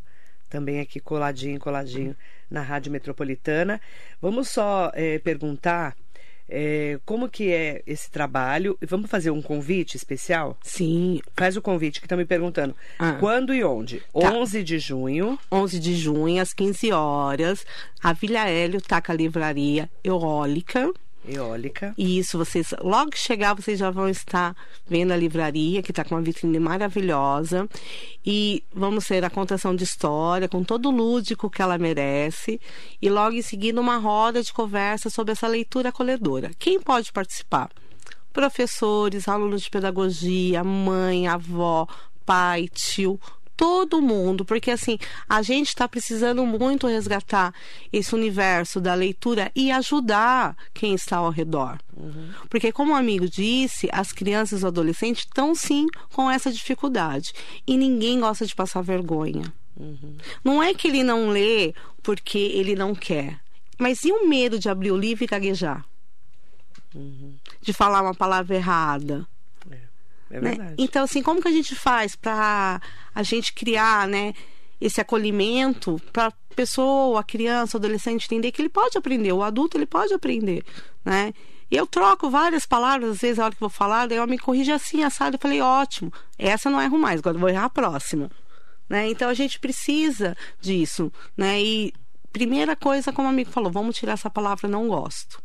também 0.49 0.81
aqui 0.81 0.99
coladinho, 0.99 1.57
coladinho 1.61 2.13
na 2.51 2.61
Rádio 2.61 2.91
Metropolitana. 2.91 3.79
Vamos 4.21 4.49
só 4.49 4.91
é, 4.93 5.17
perguntar 5.19 5.95
é, 6.47 6.99
como 7.05 7.29
que 7.29 7.51
é 7.51 7.81
esse 7.87 8.09
trabalho? 8.09 8.77
Vamos 8.87 9.09
fazer 9.09 9.31
um 9.31 9.41
convite 9.41 9.97
especial? 9.97 10.57
Sim. 10.61 11.19
Faz 11.35 11.57
o 11.57 11.61
convite 11.61 11.99
que 11.99 12.05
estão 12.05 12.17
me 12.17 12.25
perguntando. 12.25 12.75
Ah. 12.99 13.13
Quando 13.13 13.53
e 13.53 13.63
onde? 13.63 14.01
Tá. 14.13 14.31
11 14.31 14.63
de 14.63 14.79
junho. 14.79 15.39
11 15.51 15.79
de 15.79 15.95
junho, 15.95 16.41
às 16.41 16.53
15 16.53 16.91
horas. 16.91 17.65
A 18.01 18.13
Vila 18.13 18.47
Hélio 18.47 18.81
Taca 18.81 19.13
Livraria 19.13 19.89
Eólica 20.03 20.91
Eólica. 21.27 21.93
Isso, 21.97 22.37
vocês, 22.37 22.73
logo 22.81 23.11
que 23.11 23.17
chegar, 23.17 23.53
vocês 23.53 23.79
já 23.79 23.89
vão 23.89 24.09
estar 24.09 24.55
vendo 24.87 25.11
a 25.11 25.17
livraria, 25.17 25.81
que 25.81 25.91
está 25.91 26.03
com 26.03 26.15
uma 26.15 26.21
vitrine 26.21 26.59
maravilhosa. 26.59 27.67
E 28.25 28.63
vamos 28.73 29.07
ter 29.07 29.23
a 29.23 29.29
contação 29.29 29.75
de 29.75 29.83
história, 29.83 30.47
com 30.47 30.63
todo 30.63 30.89
o 30.89 30.91
lúdico 30.91 31.49
que 31.49 31.61
ela 31.61 31.77
merece. 31.77 32.59
E 33.01 33.09
logo 33.09 33.35
em 33.35 33.41
seguida, 33.41 33.79
uma 33.79 33.97
roda 33.97 34.41
de 34.41 34.53
conversa 34.53 35.09
sobre 35.09 35.31
essa 35.31 35.47
leitura 35.47 35.89
acolhedora. 35.89 36.51
Quem 36.57 36.79
pode 36.79 37.11
participar? 37.11 37.69
Professores, 38.31 39.27
alunos 39.27 39.61
de 39.61 39.69
pedagogia, 39.69 40.63
mãe, 40.63 41.27
avó, 41.27 41.87
pai, 42.25 42.67
tio, 42.67 43.19
todo 43.55 44.01
mundo, 44.01 44.43
porque 44.43 44.71
assim, 44.71 44.97
a 45.27 45.41
gente 45.41 45.69
está 45.69 45.87
precisando 45.87 46.45
muito 46.45 46.87
resgatar 46.87 47.53
esse 47.91 48.13
universo 48.13 48.81
da 48.81 48.93
leitura 48.93 49.51
e 49.55 49.71
ajudar 49.71 50.55
quem 50.73 50.93
está 50.93 51.17
ao 51.17 51.29
redor. 51.29 51.79
Uhum. 51.95 52.29
Porque, 52.49 52.71
como 52.71 52.93
o 52.93 52.95
amigo 52.95 53.29
disse, 53.29 53.89
as 53.91 54.11
crianças 54.11 54.51
e 54.51 54.55
os 54.55 54.65
adolescentes 54.65 55.23
estão 55.23 55.55
sim 55.55 55.87
com 56.11 56.29
essa 56.29 56.51
dificuldade. 56.51 57.33
E 57.65 57.77
ninguém 57.77 58.19
gosta 58.19 58.45
de 58.45 58.55
passar 58.55 58.81
vergonha. 58.81 59.53
Uhum. 59.77 60.17
Não 60.43 60.61
é 60.61 60.73
que 60.73 60.87
ele 60.87 61.03
não 61.03 61.29
lê 61.29 61.73
porque 62.03 62.37
ele 62.37 62.75
não 62.75 62.93
quer. 62.93 63.39
Mas 63.77 64.05
e 64.05 64.11
o 64.11 64.27
medo 64.27 64.57
de 64.57 64.69
abrir 64.69 64.91
o 64.91 64.97
livro 64.97 65.23
e 65.23 65.27
gaguejar? 65.27 65.85
Uhum. 66.93 67.35
De 67.61 67.73
falar 67.73 68.01
uma 68.01 68.15
palavra 68.15 68.55
errada? 68.55 69.27
É 70.35 70.41
né? 70.41 70.49
verdade. 70.49 70.75
Então, 70.77 71.03
assim, 71.03 71.23
como 71.23 71.41
que 71.41 71.47
a 71.47 71.51
gente 71.51 71.75
faz 71.75 72.15
para 72.15 72.81
a 73.13 73.23
gente 73.23 73.53
criar, 73.53 74.07
né, 74.07 74.33
esse 74.79 74.99
acolhimento 74.99 75.99
para 76.11 76.27
a 76.27 76.33
pessoa, 76.55 77.19
a 77.19 77.23
criança, 77.23 77.77
o 77.77 77.79
adolescente 77.79 78.25
entender 78.25 78.51
que 78.51 78.61
ele 78.61 78.69
pode 78.69 78.97
aprender, 78.97 79.31
o 79.31 79.43
adulto 79.43 79.77
ele 79.77 79.85
pode 79.85 80.13
aprender, 80.13 80.63
né? 81.03 81.33
E 81.71 81.75
eu 81.75 81.87
troco 81.87 82.29
várias 82.29 82.65
palavras, 82.65 83.11
às 83.11 83.21
vezes 83.21 83.39
a 83.39 83.45
hora 83.45 83.53
que 83.53 83.59
vou 83.59 83.69
falar, 83.69 84.07
daí 84.07 84.17
eu 84.17 84.27
me 84.27 84.37
corrige 84.37 84.71
assim, 84.71 85.03
assado, 85.03 85.35
eu 85.35 85.39
falei, 85.39 85.61
ótimo, 85.61 86.13
essa 86.37 86.69
não 86.69 86.81
erro 86.81 86.97
mais, 86.97 87.19
agora 87.19 87.37
vou 87.37 87.49
errar 87.49 87.65
a 87.65 87.69
próxima. 87.69 88.29
Né? 88.87 89.09
Então 89.09 89.29
a 89.29 89.33
gente 89.33 89.59
precisa 89.59 90.37
disso, 90.61 91.11
né? 91.35 91.59
E 91.59 91.91
primeira 92.31 92.75
coisa, 92.75 93.11
como 93.11 93.27
o 93.27 93.31
amigo 93.31 93.49
falou, 93.49 93.71
vamos 93.71 93.95
tirar 93.95 94.13
essa 94.13 94.29
palavra 94.29 94.69
não 94.69 94.87
gosto. 94.87 95.41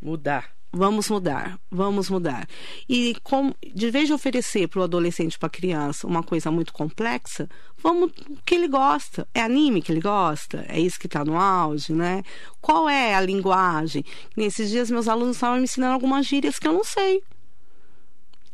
Mudar. 0.00 0.53
Vamos 0.76 1.08
mudar, 1.08 1.56
vamos 1.70 2.10
mudar. 2.10 2.48
E 2.88 3.14
com, 3.22 3.54
de 3.62 3.90
vez 3.92 4.08
de 4.08 4.12
oferecer 4.12 4.66
para 4.66 4.80
o 4.80 4.82
adolescente, 4.82 5.38
para 5.38 5.46
a 5.46 5.50
criança, 5.50 6.04
uma 6.04 6.20
coisa 6.20 6.50
muito 6.50 6.72
complexa, 6.72 7.48
vamos 7.80 8.10
o 8.28 8.36
que 8.44 8.56
ele 8.56 8.66
gosta. 8.66 9.24
É 9.32 9.40
anime 9.40 9.80
que 9.80 9.92
ele 9.92 10.00
gosta? 10.00 10.64
É 10.68 10.80
isso 10.80 10.98
que 10.98 11.06
está 11.06 11.24
no 11.24 11.38
auge, 11.38 11.92
né? 11.92 12.24
Qual 12.60 12.88
é 12.88 13.14
a 13.14 13.20
linguagem? 13.20 14.02
Nesses 14.36 14.68
dias 14.68 14.90
meus 14.90 15.06
alunos 15.06 15.36
estavam 15.36 15.58
me 15.58 15.62
ensinando 15.62 15.94
algumas 15.94 16.26
gírias 16.26 16.58
que 16.58 16.66
eu 16.66 16.72
não 16.72 16.82
sei. 16.82 17.22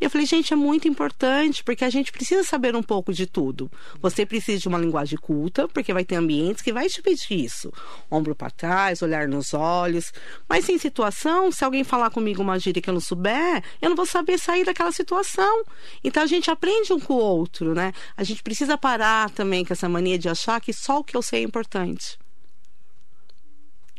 E 0.01 0.05
eu 0.05 0.11
falei, 0.11 0.27
gente, 0.27 0.53
é 0.53 0.57
muito 0.57 0.89
importante, 0.89 1.63
porque 1.63 1.85
a 1.85 1.91
gente 1.91 2.11
precisa 2.11 2.43
saber 2.43 2.75
um 2.75 2.83
pouco 2.83 3.13
de 3.13 3.27
tudo. 3.27 3.71
Você 4.01 4.25
precisa 4.25 4.59
de 4.59 4.67
uma 4.67 4.79
linguagem 4.79 5.19
culta, 5.19 5.69
porque 5.69 5.93
vai 5.93 6.05
ter 6.05 6.15
ambientes 6.15 6.63
que 6.63 6.73
vai 6.73 6.89
te 6.89 7.03
pedir 7.03 7.45
isso. 7.45 7.71
Ombro 8.11 8.35
para 8.35 8.51
trás, 8.51 9.03
olhar 9.03 9.29
nos 9.29 9.53
olhos. 9.53 10.13
Mas 10.49 10.69
em 10.69 10.79
situação, 10.79 11.53
se 11.53 11.65
alguém 11.65 11.85
falar 11.85 12.11
comigo 12.11 12.41
uma 12.41 12.59
gíria 12.59 12.81
que 12.81 12.89
eu 12.89 12.95
não 12.95 13.01
souber, 13.01 13.63
eu 13.83 13.91
não 13.91 13.97
vou 13.97 14.07
saber 14.07 14.39
sair 14.39 14.65
daquela 14.65 14.91
situação. 14.93 15.65
Então 16.03 16.23
a 16.23 16.27
gente 16.27 16.51
aprende 16.51 16.93
um 16.93 16.99
com 16.99 17.15
o 17.15 17.19
outro, 17.19 17.75
né? 17.75 17.93
A 18.17 18.25
gente 18.25 18.43
precisa 18.43 18.79
parar 18.79 19.29
também 19.31 19.65
com 19.65 19.73
essa 19.73 19.89
mania 19.89 20.19
de 20.19 20.29
achar 20.29 20.61
que 20.61 20.73
só 20.73 21.01
o 21.01 21.05
que 21.05 21.17
eu 21.17 21.23
sei 21.23 21.41
é 21.41 21.45
importante. 21.45 22.19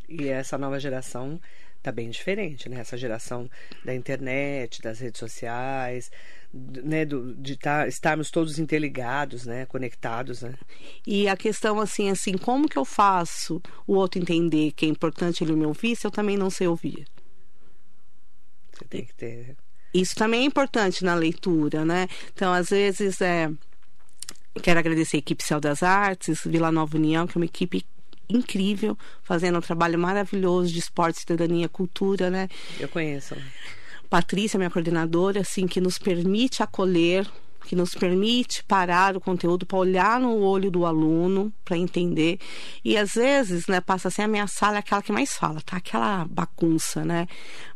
E 0.10 0.28
essa 0.28 0.58
nova 0.58 0.80
geração 0.80 1.40
tá 1.82 1.92
bem 1.92 2.10
diferente, 2.10 2.70
né? 2.70 2.80
Essa 2.80 2.98
geração 2.98 3.50
da 3.84 3.94
internet, 3.94 4.82
das 4.82 5.00
redes 5.00 5.20
sociais, 5.20 6.12
né? 6.54 7.06
Do, 7.06 7.34
de 7.36 7.58
tá, 7.58 7.88
estarmos 7.88 8.30
todos 8.30 8.60
interligados, 8.60 9.46
né? 9.46 9.66
Conectados, 9.66 10.42
né? 10.42 10.54
E 11.06 11.28
a 11.28 11.36
questão 11.36 11.80
assim, 11.80 12.10
assim, 12.10 12.38
como 12.38 12.70
que 12.70 12.78
eu 12.78 12.86
faço 12.86 13.62
o 13.88 13.96
outro 13.96 14.22
entender 14.22 14.72
que 14.72 14.86
é 14.86 14.90
importante 14.90 15.44
ele 15.44 15.54
me 15.54 15.66
ouvir 15.66 15.96
se 15.96 16.06
eu 16.06 16.12
também 16.12 16.38
não 16.38 16.50
sei 16.50 16.68
ouvir? 16.68 17.06
Você 18.72 18.86
tem 18.86 19.06
que 19.06 19.14
ter. 19.14 19.56
Isso 19.94 20.16
também 20.16 20.42
é 20.42 20.46
importante 20.46 21.04
na 21.04 21.16
leitura, 21.16 21.84
né? 21.84 22.08
Então, 22.34 22.54
às 22.54 22.70
vezes, 22.70 23.20
é... 23.22 23.52
quero 24.62 24.80
agradecer 24.80 25.18
a 25.18 25.20
equipe 25.20 25.44
Céu 25.44 25.60
das 25.60 25.84
Artes, 25.84 26.42
Vila 26.46 26.72
Nova 26.72 26.96
União, 26.96 27.28
que 27.28 27.38
é 27.38 27.40
uma 27.40 27.46
equipe 27.46 27.86
incrível, 28.32 28.98
fazendo 29.24 29.58
um 29.58 29.62
trabalho 29.62 29.98
maravilhoso 30.00 30.72
de 30.72 30.80
esporte, 30.80 31.20
cidadania, 31.20 31.70
cultura, 31.70 32.30
né? 32.30 32.48
Eu 32.80 32.88
conheço. 32.88 33.36
Patrícia, 34.10 34.58
minha 34.58 34.70
coordenadora, 34.70 35.42
assim, 35.42 35.68
que 35.68 35.80
nos 35.80 35.98
permite 35.98 36.62
acolher, 36.62 37.26
que 37.66 37.76
nos 37.76 37.94
permite 37.94 38.64
parar 38.64 39.16
o 39.16 39.22
conteúdo 39.22 39.66
para 39.66 39.78
olhar 39.78 40.20
no 40.20 40.36
olho 40.40 40.70
do 40.70 40.86
aluno, 40.86 41.54
para 41.64 41.78
entender. 41.78 42.40
E 42.84 42.98
às 42.98 43.14
vezes, 43.14 43.68
né, 43.68 43.80
passa 43.80 44.08
assim, 44.10 44.24
a 44.24 44.28
minha 44.28 44.48
sala 44.48 44.78
é 44.78 44.80
aquela 44.80 45.02
que 45.02 45.12
mais 45.12 45.34
fala, 45.34 45.62
tá? 45.62 45.78
Aquela 45.78 46.26
bagunça, 46.26 47.06
né? 47.06 47.28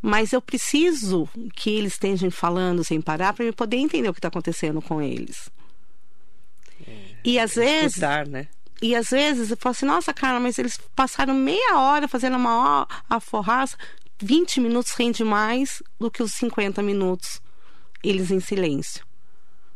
Mas 0.02 0.34
eu 0.34 0.42
preciso 0.42 1.30
que 1.56 1.70
eles 1.70 1.94
estejam 1.94 2.30
falando 2.30 2.84
sem 2.84 3.00
parar 3.00 3.34
para 3.34 3.46
eu 3.46 3.54
poder 3.54 3.78
entender 3.78 4.10
o 4.10 4.14
que 4.14 4.20
está 4.20 4.28
acontecendo 4.28 4.82
com 4.82 5.02
eles. 5.02 5.50
É, 6.86 6.92
e 7.24 7.40
às 7.40 7.56
vezes. 7.56 7.94
Escutar, 7.94 8.28
né? 8.28 8.48
E 8.82 8.96
às 8.96 9.10
vezes 9.10 9.52
eu 9.52 9.58
falo 9.58 9.72
assim, 9.72 9.86
nossa, 9.86 10.14
cara, 10.14 10.40
mas 10.40 10.58
eles 10.60 10.78
passaram 10.96 11.34
meia 11.34 11.80
hora 11.80 12.08
fazendo 12.08 12.36
uma 12.38 12.88
aforraça, 13.10 13.78
20 14.20 14.60
minutos 14.62 14.92
rende 14.94 15.24
mais 15.24 15.82
do 16.00 16.12
que 16.12 16.22
os 16.22 16.34
50 16.34 16.82
minutos 16.82 17.42
eles 18.04 18.32
em 18.32 18.40
silêncio. 18.40 19.04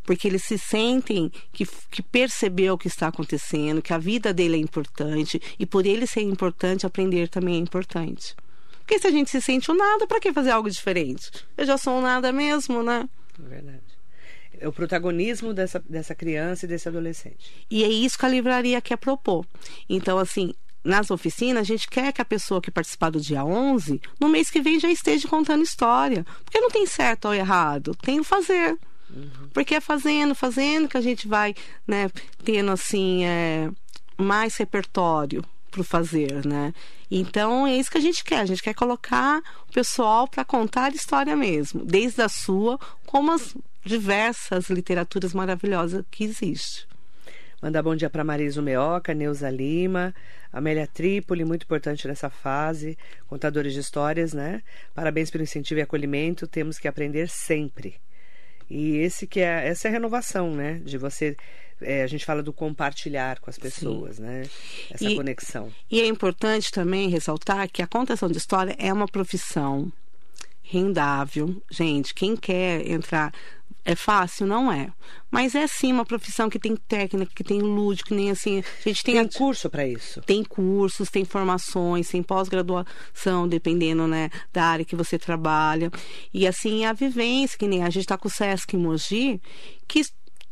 porque 0.04 0.28
eles 0.28 0.44
se 0.44 0.58
sentem 0.58 1.32
que, 1.52 1.68
que 1.92 2.02
percebeu 2.02 2.74
o 2.74 2.78
que 2.78 2.88
está 2.88 3.08
acontecendo, 3.10 3.80
que 3.82 3.94
a 3.94 3.98
vida 4.00 4.34
dele 4.34 4.56
é 4.56 4.60
importante 4.60 5.40
e 5.60 5.68
por 5.68 5.86
ele 5.86 6.08
ser 6.08 6.22
importante, 6.22 6.86
aprender 6.86 7.30
também 7.30 7.56
é 7.56 7.60
importante. 7.60 8.36
Porque 8.80 8.98
se 8.98 9.06
a 9.06 9.12
gente 9.12 9.30
se 9.30 9.40
sente 9.40 9.72
um 9.72 9.76
nada, 9.76 10.08
para 10.08 10.20
que 10.20 10.34
fazer 10.34 10.50
algo 10.50 10.68
diferente? 10.68 11.30
Eu 11.56 11.64
já 11.64 11.78
sou 11.78 11.94
um 11.94 12.02
nada 12.02 12.32
mesmo, 12.32 12.82
né? 12.82 13.08
É 13.38 13.48
verdade. 13.48 13.89
É 14.60 14.68
o 14.68 14.74
protagonismo 14.74 15.54
dessa, 15.54 15.82
dessa 15.90 16.14
criança 16.14 16.66
e 16.66 16.68
desse 16.68 16.88
adolescente. 16.88 17.66
E 17.70 17.84
é 17.84 17.88
isso 17.88 18.18
que 18.18 18.26
a 18.26 18.30
livraria 18.30 18.82
quer 18.82 18.98
propor. 18.98 19.46
Então, 19.90 20.18
assim, 20.18 20.54
nas 20.84 21.12
oficinas, 21.12 21.62
a 21.62 21.64
gente 21.64 21.88
quer 21.88 22.12
que 22.12 22.22
a 22.22 22.26
pessoa 22.26 22.62
que 22.62 22.72
participar 22.72 23.10
do 23.10 23.20
dia 23.20 23.44
11, 23.44 24.02
no 24.20 24.30
mês 24.30 24.50
que 24.50 24.62
vem 24.62 24.80
já 24.80 24.90
esteja 24.90 25.28
contando 25.28 25.64
história. 25.64 26.26
Porque 26.44 26.60
não 26.60 26.70
tem 26.70 26.86
certo 26.86 27.26
ou 27.26 27.34
errado, 27.34 27.96
tem 27.96 28.20
o 28.20 28.24
fazer. 28.24 28.78
Uhum. 29.10 29.50
Porque 29.54 29.76
é 29.76 29.82
fazendo, 29.82 30.36
fazendo 30.36 30.88
que 30.88 30.98
a 30.98 31.02
gente 31.02 31.28
vai 31.28 31.56
né, 31.88 32.10
tendo 32.44 32.72
assim 32.72 33.26
é, 33.26 33.70
mais 34.18 34.56
repertório 34.56 35.44
para 35.70 35.84
fazer, 35.84 36.46
né? 36.46 36.74
Então 37.12 37.66
é 37.66 37.76
isso 37.76 37.90
que 37.90 37.98
a 37.98 38.02
gente 38.02 38.24
quer. 38.24 38.40
A 38.40 38.46
gente 38.46 38.62
quer 38.62 38.74
colocar 38.74 39.42
o 39.68 39.74
pessoal 39.74 40.28
para 40.28 40.46
contar 40.46 40.94
história 40.94 41.36
mesmo, 41.36 41.84
desde 41.84 42.22
a 42.22 42.30
sua, 42.30 42.80
como 43.10 43.32
as 43.32 43.58
diversas 43.84 44.70
literaturas 44.70 45.34
maravilhosas 45.34 46.06
que 46.12 46.24
existem. 46.26 46.86
Mandar 47.60 47.82
bom 47.82 47.96
dia 47.96 48.08
para 48.08 48.24
Marisa 48.24 48.62
Meoca, 48.62 49.16
Neuza 49.16 49.50
Lima, 49.50 50.14
Amélia 50.54 50.86
Trípoli, 50.86 51.44
muito 51.44 51.64
importante 51.64 52.08
nessa 52.08 52.30
fase, 52.30 52.96
contadores 53.28 53.74
de 53.74 53.80
histórias, 53.80 54.32
né? 54.32 54.62
Parabéns 54.94 55.32
pelo 55.32 55.44
incentivo 55.44 55.80
e 55.80 55.82
acolhimento, 55.82 56.46
temos 56.46 56.78
que 56.78 56.88
aprender 56.88 57.28
sempre. 57.30 57.96
E 58.70 58.98
esse 58.98 59.26
que 59.26 59.40
é 59.40 59.68
essa 59.68 59.88
é 59.88 59.90
a 59.90 59.92
renovação, 59.92 60.54
né? 60.54 60.80
De 60.86 61.00
você 61.00 61.36
é, 61.82 62.04
a 62.04 62.08
gente 62.08 62.24
fala 62.24 62.44
do 62.44 62.54
compartilhar 62.54 63.40
com 63.40 63.50
as 63.50 63.58
pessoas, 63.58 64.18
Sim. 64.18 64.22
né? 64.22 64.44
Essa 64.92 65.10
e, 65.10 65.16
conexão. 65.16 65.74
E 65.90 66.00
é 66.00 66.06
importante 66.06 66.72
também 66.72 67.10
ressaltar 67.10 67.68
que 67.72 67.82
a 67.82 67.88
contação 67.88 68.30
de 68.30 68.38
história 68.38 68.76
é 68.78 68.94
uma 68.94 69.08
profissão 69.08 69.92
rendável. 70.70 71.62
Gente, 71.72 72.14
quem 72.14 72.36
quer 72.36 72.88
entrar 72.88 73.34
é 73.84 73.96
fácil, 73.96 74.46
não 74.46 74.72
é. 74.72 74.92
Mas 75.32 75.56
é 75.56 75.66
sim 75.66 75.92
uma 75.92 76.06
profissão 76.06 76.48
que 76.48 76.60
tem 76.60 76.76
técnica, 76.76 77.32
que 77.34 77.44
tem 77.44 77.60
lúdico, 77.60 78.10
que 78.10 78.16
nem 78.16 78.30
assim. 78.30 78.60
A 78.86 78.90
gente 78.90 79.04
tem, 79.04 79.16
tem 79.16 79.28
curso 79.28 79.68
para 79.68 79.88
isso. 79.88 80.22
Tem 80.22 80.44
cursos, 80.44 81.10
tem 81.10 81.26
formações, 81.26 82.10
tem 82.10 82.22
pós-graduação, 82.22 83.48
dependendo 83.48 84.08
né, 84.08 84.30
da 84.54 84.66
área 84.66 84.86
que 84.86 84.96
você 84.96 85.18
trabalha. 85.18 85.90
E 86.32 86.46
assim, 86.46 86.86
a 86.86 86.94
vivência, 86.94 87.58
que 87.58 87.68
nem 87.68 87.84
a 87.84 87.90
gente 87.90 88.04
está 88.04 88.18
com 88.18 88.28
o 88.28 88.32
Sesc 88.32 88.78
Mogi, 88.78 89.42
que 89.88 90.02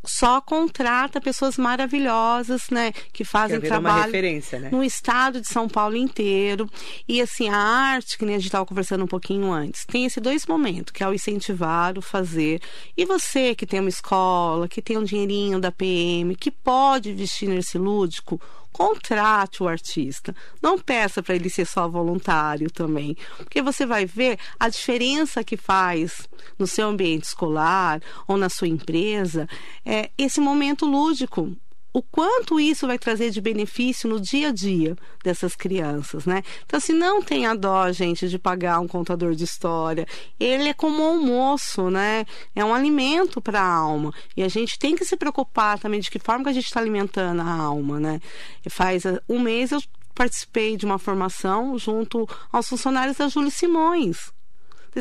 só 0.08 0.42
contrata 0.42 1.22
pessoas 1.22 1.58
maravilhosas, 1.58 2.70
né, 2.70 2.92
que 3.14 3.24
fazem 3.24 3.60
trabalho 3.60 4.12
né? 4.60 4.70
no 4.72 4.84
estado 4.84 5.42
de 5.42 5.48
São 5.48 5.68
Paulo 5.68 5.96
inteiro. 5.96 6.70
E 7.08 7.22
assim, 7.22 7.50
a 7.50 7.58
arte, 7.58 8.18
que 8.18 8.26
nem 8.26 8.36
a 8.36 8.38
gente 8.38 8.48
estava 8.48 8.66
conversando 8.66 9.04
um 9.04 9.08
pouquinho 9.08 9.52
antes, 9.52 9.86
tem 9.86 10.06
esses 10.06 10.22
dois 10.22 10.46
momentos, 10.46 10.92
que 10.92 11.04
é 11.04 11.08
o 11.08 11.14
incentivar, 11.14 11.98
o 11.98 12.02
fazer. 12.02 12.62
E 12.96 13.06
você 13.06 13.54
que 13.54 13.66
tem 13.66 13.80
uma 13.80 13.90
escola, 13.90 14.68
que 14.68 14.82
tem 14.82 14.98
um 14.98 15.04
dinheirinho 15.04 15.60
da 15.60 15.72
PM, 15.72 16.36
que 16.36 16.52
pode 16.52 17.14
vestir 17.14 17.50
nesse 17.50 17.78
lúdico, 17.78 18.40
contrate 18.78 19.64
o 19.64 19.68
artista. 19.68 20.36
Não 20.62 20.78
peça 20.78 21.24
para 21.24 21.34
ele 21.34 21.50
ser 21.50 21.66
só 21.66 21.88
voluntário 21.88 22.70
também, 22.70 23.18
porque 23.36 23.60
você 23.60 23.88
vai 23.88 24.06
ver 24.06 24.38
a 24.60 24.70
diferença 24.70 25.44
que 25.44 25.58
faz 25.58 26.30
no 26.60 26.68
seu 26.68 26.88
ambiente 26.88 27.24
escolar 27.24 28.00
ou 28.28 28.38
na 28.38 28.50
sua 28.50 28.68
empresa 28.68 29.50
é 29.84 30.12
esse 30.16 30.40
momento 30.40 30.86
lúdico 30.86 31.58
o 31.98 32.04
quanto 32.04 32.60
isso 32.60 32.86
vai 32.86 33.00
trazer 33.00 33.32
de 33.32 33.42
benefício 33.42 34.08
no 34.08 34.20
dia 34.20 34.50
a 34.50 34.52
dia 34.52 34.96
dessas 35.24 35.56
crianças, 35.56 36.28
né? 36.28 36.44
Então, 36.64 36.78
assim, 36.78 36.94
não 36.94 37.24
tenha 37.24 37.56
dó, 37.56 37.92
gente, 37.92 38.30
de 38.30 38.38
pagar 38.38 38.80
um 38.80 38.88
contador 38.88 39.34
de 39.34 39.44
história. 39.44 40.06
Ele 40.40 40.70
é 40.70 40.76
como 40.76 41.02
um 41.02 41.08
almoço, 41.08 41.90
né? 41.90 42.24
É 42.56 42.64
um 42.64 42.72
alimento 42.72 43.42
para 43.42 43.60
a 43.60 43.74
alma. 43.74 44.14
E 44.36 44.44
a 44.44 44.48
gente 44.48 44.78
tem 44.78 44.96
que 44.96 45.04
se 45.04 45.18
preocupar 45.18 45.80
também 45.80 46.00
de 46.00 46.12
que 46.12 46.20
forma 46.20 46.44
que 46.44 46.52
a 46.52 46.54
gente 46.54 46.66
está 46.66 46.80
alimentando 46.80 47.42
a 47.42 47.52
alma, 47.52 48.00
né? 48.00 48.22
Faz 48.70 49.04
uh, 49.06 49.20
um 49.28 49.40
mês 49.40 49.72
eu 49.72 49.82
participei 50.14 50.78
de 50.78 50.86
uma 50.86 51.00
formação 51.00 51.80
junto 51.80 52.30
aos 52.52 52.70
funcionários 52.70 53.18
da 53.18 53.28
Júlia 53.28 53.50
Simões. 53.50 54.37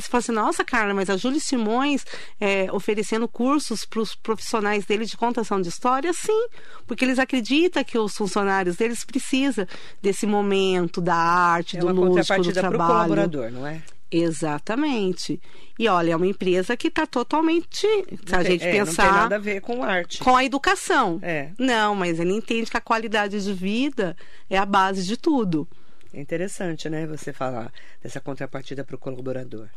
Você 0.00 0.10
fala 0.10 0.20
assim, 0.20 0.32
nossa, 0.32 0.64
Carla, 0.64 0.94
mas 0.94 1.10
a 1.10 1.16
Júlia 1.16 1.40
Simões 1.40 2.04
é, 2.40 2.70
oferecendo 2.72 3.26
cursos 3.26 3.84
para 3.84 4.00
os 4.00 4.14
profissionais 4.14 4.84
dele 4.84 5.04
de 5.04 5.16
contação 5.16 5.60
de 5.60 5.68
história, 5.68 6.12
sim, 6.12 6.48
porque 6.86 7.04
eles 7.04 7.18
acreditam 7.18 7.82
que 7.84 7.98
os 7.98 8.14
funcionários 8.16 8.76
deles 8.76 9.04
precisam 9.04 9.66
desse 10.02 10.26
momento 10.26 11.00
da 11.00 11.14
arte, 11.14 11.76
é 11.76 11.80
do 11.80 11.88
lúdico, 11.88 12.42
do 12.42 12.52
trabalho. 12.52 12.78
Pro 12.78 12.86
colaborador, 12.86 13.50
não 13.50 13.66
é? 13.66 13.82
Exatamente. 14.10 15.40
E 15.78 15.88
olha, 15.88 16.12
é 16.12 16.16
uma 16.16 16.26
empresa 16.26 16.76
que 16.76 16.88
está 16.88 17.06
totalmente. 17.06 17.86
Se 18.24 18.34
a 18.34 18.42
gente 18.42 18.64
é, 18.64 18.72
pensar. 18.72 19.04
Não 19.04 19.12
tem 19.12 19.20
nada 19.20 19.36
a 19.36 19.38
ver 19.38 19.60
com 19.60 19.82
arte. 19.82 20.18
Com 20.20 20.36
a 20.36 20.44
educação. 20.44 21.18
É. 21.22 21.50
Não, 21.58 21.94
mas 21.94 22.20
ele 22.20 22.32
entende 22.32 22.70
que 22.70 22.76
a 22.76 22.80
qualidade 22.80 23.42
de 23.42 23.52
vida 23.52 24.16
é 24.48 24.56
a 24.56 24.64
base 24.64 25.02
de 25.04 25.16
tudo. 25.16 25.68
É 26.14 26.20
interessante, 26.20 26.88
né, 26.88 27.06
você 27.06 27.32
falar 27.32 27.70
dessa 28.02 28.20
contrapartida 28.20 28.84
para 28.84 28.96
o 28.96 28.98
colaborador. 28.98 29.68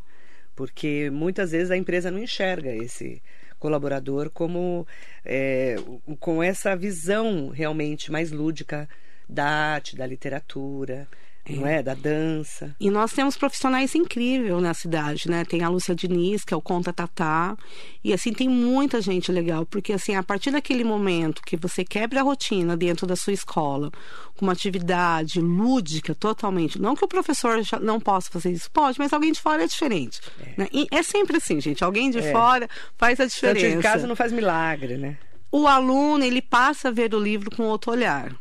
Porque 0.59 1.09
muitas 1.09 1.51
vezes 1.51 1.71
a 1.71 1.77
empresa 1.77 2.11
não 2.11 2.19
enxerga 2.19 2.75
esse 2.75 3.23
colaborador 3.57 4.29
como 4.29 4.85
é, 5.23 5.77
com 6.19 6.43
essa 6.43 6.75
visão 6.75 7.47
realmente 7.47 8.11
mais 8.11 8.29
lúdica 8.29 8.85
da 9.29 9.45
arte, 9.45 9.95
da 9.95 10.05
literatura 10.05 11.07
não 11.55 11.67
é? 11.67 11.81
Da 11.81 11.93
dança. 11.93 12.75
E 12.79 12.89
nós 12.89 13.11
temos 13.13 13.37
profissionais 13.37 13.95
incríveis 13.95 14.61
na 14.61 14.73
cidade, 14.73 15.29
né? 15.29 15.43
Tem 15.45 15.63
a 15.63 15.69
Lúcia 15.69 15.95
Diniz, 15.95 16.43
que 16.43 16.53
é 16.53 16.57
o 16.57 16.61
Conta 16.61 16.93
Tatá. 16.93 17.57
E 18.03 18.13
assim, 18.13 18.31
tem 18.31 18.47
muita 18.47 19.01
gente 19.01 19.31
legal, 19.31 19.65
porque 19.65 19.93
assim, 19.93 20.15
a 20.15 20.23
partir 20.23 20.51
daquele 20.51 20.83
momento 20.83 21.41
que 21.41 21.57
você 21.57 21.83
quebra 21.83 22.21
a 22.21 22.23
rotina 22.23 22.77
dentro 22.77 23.05
da 23.05 23.15
sua 23.15 23.33
escola, 23.33 23.91
com 24.37 24.45
uma 24.45 24.53
atividade 24.53 25.41
lúdica 25.41 26.15
totalmente, 26.15 26.79
não 26.79 26.95
que 26.95 27.03
o 27.03 27.07
professor 27.07 27.59
não 27.81 27.99
possa 27.99 28.29
fazer 28.31 28.51
isso, 28.51 28.71
pode, 28.71 28.97
mas 28.99 29.11
alguém 29.11 29.31
de 29.31 29.39
fora 29.39 29.63
é 29.63 29.67
diferente. 29.67 30.21
É, 30.39 30.61
né? 30.61 30.67
é 30.91 31.03
sempre 31.03 31.37
assim, 31.37 31.59
gente. 31.59 31.83
Alguém 31.83 32.09
de 32.09 32.19
é. 32.19 32.31
fora 32.31 32.69
faz 32.97 33.19
a 33.19 33.25
diferença. 33.25 33.65
Tanto 33.65 33.77
de 33.77 33.83
casa 33.83 34.07
não 34.07 34.15
faz 34.15 34.31
milagre, 34.31 34.97
né? 34.97 35.17
O 35.51 35.67
aluno, 35.67 36.23
ele 36.23 36.41
passa 36.41 36.89
a 36.89 36.91
ver 36.91 37.13
o 37.13 37.19
livro 37.19 37.49
com 37.49 37.63
outro 37.63 37.91
olhar. 37.91 38.35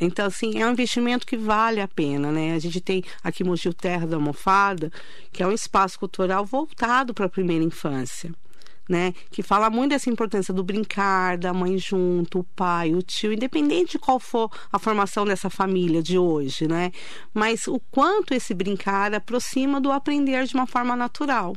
Então, 0.00 0.26
assim, 0.26 0.60
é 0.60 0.66
um 0.66 0.72
investimento 0.72 1.26
que 1.26 1.36
vale 1.36 1.80
a 1.80 1.88
pena, 1.88 2.32
né? 2.32 2.54
A 2.54 2.58
gente 2.58 2.80
tem 2.80 3.02
aqui 3.22 3.44
Mogi 3.44 3.72
Terra 3.72 4.06
da 4.06 4.16
Almofada, 4.16 4.90
que 5.32 5.42
é 5.42 5.46
um 5.46 5.52
espaço 5.52 5.98
cultural 5.98 6.44
voltado 6.44 7.14
para 7.14 7.26
a 7.26 7.28
primeira 7.28 7.64
infância. 7.64 8.32
Né, 8.86 9.14
que 9.30 9.42
fala 9.42 9.70
muito 9.70 9.92
dessa 9.92 10.10
importância 10.10 10.52
do 10.52 10.62
brincar, 10.62 11.38
da 11.38 11.54
mãe 11.54 11.78
junto, 11.78 12.40
o 12.40 12.44
pai, 12.44 12.94
o 12.94 13.00
tio, 13.00 13.32
independente 13.32 13.92
de 13.92 13.98
qual 13.98 14.20
for 14.20 14.50
a 14.70 14.78
formação 14.78 15.24
dessa 15.24 15.48
família 15.48 16.02
de 16.02 16.18
hoje, 16.18 16.68
né? 16.68 16.92
Mas 17.32 17.66
o 17.66 17.80
quanto 17.90 18.34
esse 18.34 18.52
brincar 18.52 19.14
aproxima 19.14 19.80
do 19.80 19.90
aprender 19.90 20.44
de 20.44 20.52
uma 20.52 20.66
forma 20.66 20.94
natural. 20.94 21.56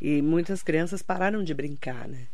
E 0.00 0.22
muitas 0.22 0.62
crianças 0.62 1.02
pararam 1.02 1.44
de 1.44 1.52
brincar, 1.52 2.08
né? 2.08 2.28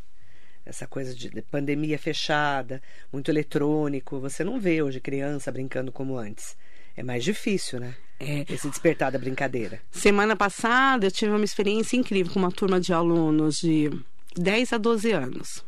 Essa 0.69 0.87
coisa 0.87 1.13
de 1.15 1.29
pandemia 1.41 1.97
fechada, 1.97 2.81
muito 3.11 3.29
eletrônico. 3.29 4.19
Você 4.19 4.43
não 4.43 4.59
vê 4.59 4.81
hoje 4.81 4.99
criança 4.99 5.51
brincando 5.51 5.91
como 5.91 6.17
antes. 6.17 6.55
É 6.95 7.01
mais 7.01 7.23
difícil, 7.23 7.79
né? 7.79 7.95
É. 8.19 8.45
Esse 8.47 8.69
despertar 8.69 9.11
da 9.11 9.17
brincadeira. 9.17 9.81
Semana 9.89 10.35
passada 10.35 11.07
eu 11.07 11.11
tive 11.11 11.31
uma 11.31 11.43
experiência 11.43 11.97
incrível 11.97 12.31
com 12.31 12.39
uma 12.39 12.51
turma 12.51 12.79
de 12.79 12.93
alunos 12.93 13.59
de 13.59 13.89
10 14.35 14.73
a 14.73 14.77
12 14.77 15.11
anos. 15.11 15.65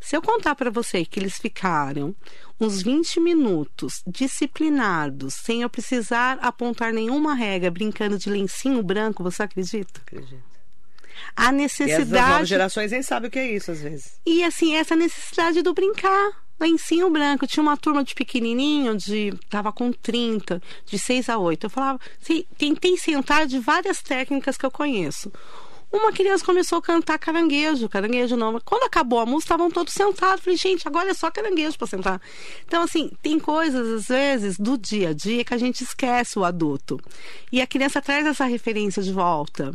Se 0.00 0.16
eu 0.16 0.22
contar 0.22 0.56
para 0.56 0.70
você 0.70 1.04
que 1.04 1.20
eles 1.20 1.38
ficaram 1.38 2.12
uns 2.58 2.82
20 2.82 3.20
minutos 3.20 4.02
disciplinados, 4.04 5.34
sem 5.34 5.62
eu 5.62 5.70
precisar 5.70 6.38
apontar 6.40 6.92
nenhuma 6.92 7.34
regra, 7.34 7.70
brincando 7.70 8.18
de 8.18 8.28
lencinho 8.28 8.82
branco, 8.82 9.22
você 9.22 9.44
acredita? 9.44 10.00
Acredito 10.00 10.51
a 11.34 11.52
necessidade. 11.52 12.12
E 12.12 12.18
as 12.18 12.28
novas 12.28 12.48
gerações 12.48 12.90
nem 12.92 13.02
sabem 13.02 13.28
o 13.28 13.30
que 13.30 13.38
é 13.38 13.50
isso, 13.52 13.70
às 13.70 13.80
vezes. 13.80 14.20
E 14.26 14.42
assim, 14.44 14.74
essa 14.76 14.96
necessidade 14.96 15.62
do 15.62 15.74
brincar. 15.74 16.42
Lencinho 16.60 17.10
branco. 17.10 17.44
Tinha 17.44 17.62
uma 17.62 17.76
turma 17.76 18.04
de 18.04 18.14
pequenininho, 18.14 18.96
de 18.96 19.34
tava 19.50 19.72
com 19.72 19.90
30, 19.90 20.62
de 20.86 20.96
6 20.96 21.28
a 21.28 21.36
8. 21.36 21.66
Eu 21.66 21.70
falava, 21.70 21.98
tentei 22.56 22.96
sentar 22.96 23.46
de 23.46 23.58
várias 23.58 24.00
técnicas 24.00 24.56
que 24.56 24.64
eu 24.64 24.70
conheço. 24.70 25.32
Uma 25.92 26.10
criança 26.10 26.42
começou 26.42 26.78
a 26.78 26.82
cantar 26.82 27.18
caranguejo, 27.18 27.86
caranguejo 27.86 28.34
não. 28.34 28.58
Quando 28.64 28.84
acabou 28.84 29.18
a 29.18 29.26
música, 29.26 29.52
estavam 29.52 29.70
todos 29.70 29.92
sentados. 29.92 30.42
Falei, 30.42 30.56
gente, 30.56 30.88
agora 30.88 31.10
é 31.10 31.14
só 31.14 31.30
caranguejo 31.30 31.76
para 31.76 31.86
sentar. 31.86 32.20
Então, 32.66 32.82
assim, 32.82 33.10
tem 33.20 33.38
coisas, 33.38 33.86
às 33.86 34.08
vezes, 34.08 34.56
do 34.56 34.78
dia 34.78 35.10
a 35.10 35.12
dia 35.12 35.44
que 35.44 35.52
a 35.52 35.58
gente 35.58 35.84
esquece 35.84 36.38
o 36.38 36.44
adulto. 36.44 36.98
E 37.50 37.60
a 37.60 37.66
criança 37.66 38.00
traz 38.00 38.24
essa 38.24 38.46
referência 38.46 39.02
de 39.02 39.12
volta. 39.12 39.74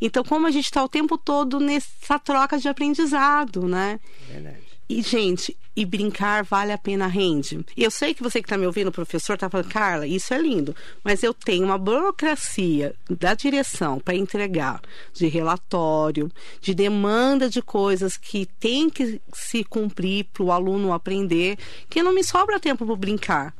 Então, 0.00 0.22
como 0.24 0.46
a 0.46 0.50
gente 0.50 0.66
está 0.66 0.82
o 0.82 0.88
tempo 0.88 1.16
todo 1.16 1.60
nessa 1.60 2.18
troca 2.18 2.58
de 2.58 2.68
aprendizado, 2.68 3.66
né? 3.66 3.98
Verdade. 4.28 4.66
E, 4.88 5.02
gente, 5.02 5.56
e 5.74 5.84
brincar 5.84 6.44
vale 6.44 6.70
a 6.70 6.78
pena, 6.78 7.08
rende. 7.08 7.64
E 7.76 7.82
eu 7.82 7.90
sei 7.90 8.14
que 8.14 8.22
você 8.22 8.40
que 8.40 8.46
está 8.46 8.56
me 8.56 8.66
ouvindo, 8.66 8.92
professor, 8.92 9.34
está 9.34 9.50
falando, 9.50 9.68
Carla, 9.68 10.06
isso 10.06 10.32
é 10.32 10.38
lindo, 10.38 10.76
mas 11.02 11.24
eu 11.24 11.34
tenho 11.34 11.64
uma 11.64 11.76
burocracia 11.76 12.94
da 13.10 13.34
direção 13.34 13.98
para 13.98 14.14
entregar 14.14 14.80
de 15.12 15.26
relatório, 15.26 16.30
de 16.60 16.72
demanda 16.72 17.50
de 17.50 17.60
coisas 17.60 18.16
que 18.16 18.46
tem 18.60 18.88
que 18.88 19.20
se 19.34 19.64
cumprir 19.64 20.26
para 20.32 20.44
o 20.44 20.52
aluno 20.52 20.92
aprender, 20.92 21.58
que 21.90 22.02
não 22.02 22.14
me 22.14 22.22
sobra 22.22 22.60
tempo 22.60 22.86
para 22.86 22.96
brincar 22.96 23.54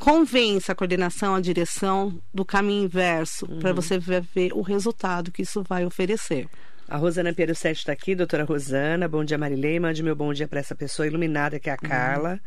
convença 0.00 0.72
a 0.72 0.74
coordenação, 0.74 1.34
a 1.34 1.40
direção 1.40 2.20
do 2.32 2.44
caminho 2.44 2.84
inverso 2.84 3.46
uhum. 3.46 3.60
para 3.60 3.72
você 3.72 3.98
ver 3.98 4.52
o 4.52 4.62
resultado 4.62 5.30
que 5.30 5.42
isso 5.42 5.62
vai 5.62 5.84
oferecer. 5.84 6.48
A 6.88 6.96
Rosana 6.96 7.32
Piero 7.32 7.54
Sete 7.54 7.78
está 7.78 7.92
aqui, 7.92 8.16
doutora 8.16 8.42
Rosana. 8.42 9.06
Bom 9.06 9.24
dia, 9.24 9.38
Marilei. 9.38 9.78
Mande 9.78 10.02
meu 10.02 10.16
bom 10.16 10.32
dia 10.32 10.48
para 10.48 10.58
essa 10.58 10.74
pessoa 10.74 11.06
iluminada 11.06 11.60
que 11.60 11.70
é 11.70 11.72
a 11.72 11.76
Carla. 11.76 12.32
Uhum. 12.32 12.38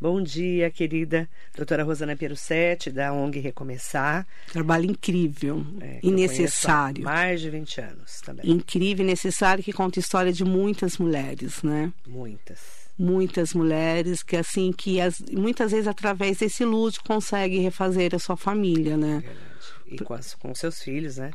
Bom 0.00 0.20
dia, 0.20 0.68
querida 0.70 1.28
doutora 1.56 1.84
Rosana 1.84 2.16
Piero 2.16 2.36
Sete, 2.36 2.90
da 2.90 3.12
ONG 3.12 3.38
Recomeçar. 3.38 4.26
Trabalho 4.52 4.90
incrível 4.90 5.64
é, 5.80 6.00
e 6.02 6.10
necessário. 6.10 7.04
mais 7.04 7.40
de 7.40 7.48
20 7.48 7.80
anos 7.80 8.20
também. 8.20 8.50
Incrível 8.50 9.04
e 9.04 9.08
necessário 9.08 9.62
que 9.62 9.72
conta 9.72 9.98
a 9.98 10.02
história 10.02 10.32
de 10.32 10.44
muitas 10.44 10.98
mulheres, 10.98 11.62
né? 11.62 11.92
Muitas 12.06 12.83
muitas 12.98 13.54
mulheres 13.54 14.22
que 14.22 14.36
assim 14.36 14.72
que 14.72 15.00
as, 15.00 15.20
muitas 15.20 15.72
vezes 15.72 15.88
através 15.88 16.38
desse 16.38 16.64
luto 16.64 17.02
consegue 17.02 17.58
refazer 17.58 18.14
a 18.14 18.18
sua 18.18 18.36
família, 18.36 18.96
né? 18.96 19.22
E 19.86 19.98
com, 19.98 20.14
as, 20.14 20.34
com 20.34 20.54
seus 20.54 20.82
filhos, 20.82 21.16
né? 21.16 21.30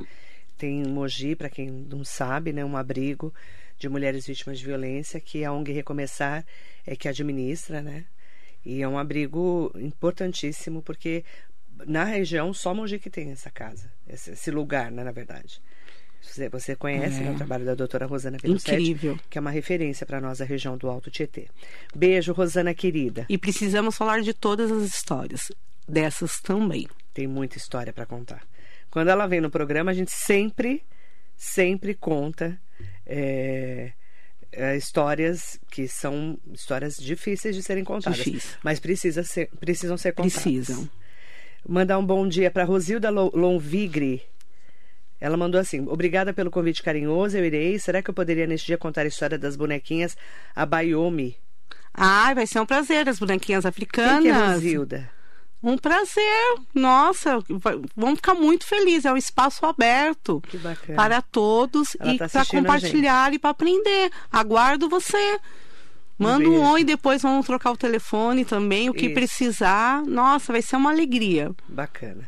Tem 0.57 0.83
Mogi, 0.85 1.35
para 1.35 1.49
quem 1.49 1.69
não 1.69 2.03
sabe, 2.03 2.51
né, 2.51 2.65
um 2.65 2.75
abrigo 2.75 3.33
de 3.77 3.87
mulheres 3.87 4.25
vítimas 4.25 4.59
de 4.59 4.65
violência 4.65 5.19
que 5.19 5.45
a 5.45 5.53
ONG 5.53 5.71
Recomeçar 5.71 6.45
é 6.85 6.95
que 6.95 7.07
administra, 7.07 7.81
né? 7.81 8.05
E 8.65 8.81
é 8.81 8.87
um 8.87 8.97
abrigo 8.97 9.71
importantíssimo 9.75 10.81
porque 10.81 11.23
na 11.85 12.03
região 12.03 12.53
só 12.53 12.73
Mogi 12.73 12.99
que 12.99 13.09
tem 13.09 13.31
essa 13.31 13.49
casa, 13.49 13.89
esse, 14.07 14.31
esse 14.31 14.51
lugar, 14.51 14.91
né, 14.91 15.03
na 15.03 15.11
verdade. 15.11 15.61
Você, 16.21 16.75
conhece 16.75 17.21
né, 17.21 17.29
é. 17.29 17.31
o 17.31 17.35
trabalho 17.35 17.65
da 17.65 17.75
doutora 17.75 18.05
Rosana 18.05 18.37
Pelucetti, 18.37 19.19
que 19.29 19.37
é 19.37 19.41
uma 19.41 19.49
referência 19.49 20.05
para 20.05 20.21
nós 20.21 20.39
da 20.39 20.45
região 20.45 20.77
do 20.77 20.89
Alto 20.89 21.09
Tietê. 21.09 21.47
Beijo, 21.95 22.33
Rosana 22.33 22.73
querida. 22.73 23.25
E 23.29 23.37
precisamos 23.37 23.95
falar 23.95 24.21
de 24.21 24.33
todas 24.33 24.71
as 24.71 24.83
histórias, 24.83 25.51
dessas 25.87 26.39
também. 26.39 26.87
Tem 27.13 27.25
muita 27.25 27.57
história 27.57 27.91
para 27.91 28.05
contar. 28.05 28.41
Quando 28.91 29.09
ela 29.09 29.27
vem 29.27 29.41
no 29.41 29.49
programa, 29.49 29.91
a 29.91 29.93
gente 29.93 30.11
sempre, 30.11 30.83
sempre 31.35 31.93
conta 31.93 32.59
é, 33.05 33.93
é, 34.51 34.75
histórias 34.75 35.59
que 35.71 35.87
são 35.87 36.37
histórias 36.53 36.95
difíceis 36.95 37.55
de 37.55 37.63
serem 37.63 37.83
contadas. 37.83 38.17
Difícil. 38.17 38.57
Mas 38.63 38.79
precisa 38.79 39.23
ser, 39.23 39.49
precisam 39.59 39.97
ser 39.97 40.13
contadas. 40.13 40.43
Precisam. 40.43 40.89
Mandar 41.67 41.97
um 41.97 42.05
bom 42.05 42.27
dia 42.27 42.49
para 42.49 42.63
Rosilda 42.63 43.09
Lonvigre 43.09 44.23
ela 45.19 45.35
mandou 45.35 45.59
assim: 45.59 45.85
Obrigada 45.87 46.33
pelo 46.33 46.49
convite 46.49 46.81
carinhoso, 46.81 47.37
eu 47.37 47.45
irei. 47.45 47.77
Será 47.77 48.01
que 48.01 48.09
eu 48.09 48.13
poderia 48.13 48.47
neste 48.47 48.67
dia 48.67 48.77
contar 48.77 49.01
a 49.01 49.07
história 49.07 49.37
das 49.37 49.55
bonequinhas 49.55 50.15
a 50.55 50.65
Bayomi? 50.65 51.37
Ai, 51.93 52.35
vai 52.35 52.47
ser 52.47 52.59
um 52.59 52.65
prazer, 52.65 53.09
as 53.09 53.19
bonequinhas 53.19 53.65
africanas. 53.65 54.23
Quem 54.23 54.31
que 54.31 54.37
é 54.37 54.53
Rosilda? 54.53 55.11
Um 55.61 55.77
prazer. 55.77 56.55
Nossa, 56.73 57.39
vamos 57.95 58.15
ficar 58.15 58.33
muito 58.33 58.65
felizes. 58.65 59.03
É 59.03 59.11
um 59.11 59.17
espaço 59.17 59.65
aberto 59.65 60.41
para 60.95 61.21
todos 61.21 61.97
Ela 61.99 62.13
e 62.13 62.17
tá 62.17 62.29
para 62.29 62.45
compartilhar 62.45 63.33
e 63.33 63.39
para 63.39 63.49
aprender. 63.49 64.09
Aguardo 64.31 64.87
você. 64.87 65.37
Manda 66.17 66.47
um, 66.49 66.59
um 66.59 66.71
oi, 66.71 66.83
depois 66.83 67.21
vamos 67.21 67.45
trocar 67.45 67.71
o 67.71 67.77
telefone 67.77 68.43
também, 68.43 68.89
o 68.89 68.93
que 68.93 69.05
Isso. 69.05 69.13
precisar. 69.13 70.03
Nossa, 70.05 70.51
vai 70.51 70.61
ser 70.61 70.75
uma 70.75 70.91
alegria. 70.91 71.51
Bacana. 71.67 72.27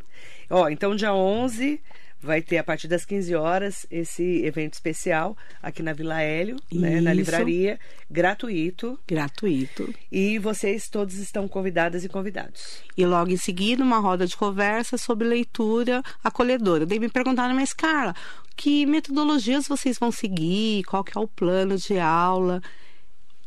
Ó, 0.49 0.69
então 0.69 0.95
dia 0.95 1.13
11 1.13 1.79
vai 2.21 2.41
ter 2.41 2.59
a 2.59 2.63
partir 2.63 2.87
das 2.87 3.03
15 3.03 3.35
horas 3.35 3.85
esse 3.89 4.45
evento 4.45 4.73
especial 4.73 5.35
aqui 5.61 5.81
na 5.81 5.91
Vila 5.91 6.21
Hélio, 6.21 6.57
né, 6.71 7.01
na 7.01 7.13
livraria, 7.13 7.79
gratuito. 8.09 8.99
Gratuito. 9.07 9.93
E 10.11 10.37
vocês 10.37 10.87
todos 10.87 11.15
estão 11.15 11.47
convidadas 11.47 12.05
e 12.05 12.09
convidados. 12.09 12.83
E 12.95 13.05
logo 13.05 13.31
em 13.31 13.37
seguida, 13.37 13.83
uma 13.83 13.99
roda 13.99 14.27
de 14.27 14.37
conversa 14.37 14.97
sobre 14.97 15.27
leitura 15.27 16.03
acolhedora. 16.23 16.85
Daí 16.85 16.99
me 16.99 17.09
perguntaram, 17.09 17.55
mas 17.55 17.73
Carla, 17.73 18.13
que 18.55 18.85
metodologias 18.85 19.67
vocês 19.67 19.97
vão 19.97 20.11
seguir? 20.11 20.83
Qual 20.83 21.03
que 21.03 21.17
é 21.17 21.21
o 21.21 21.27
plano 21.27 21.75
de 21.77 21.97
aula? 21.97 22.61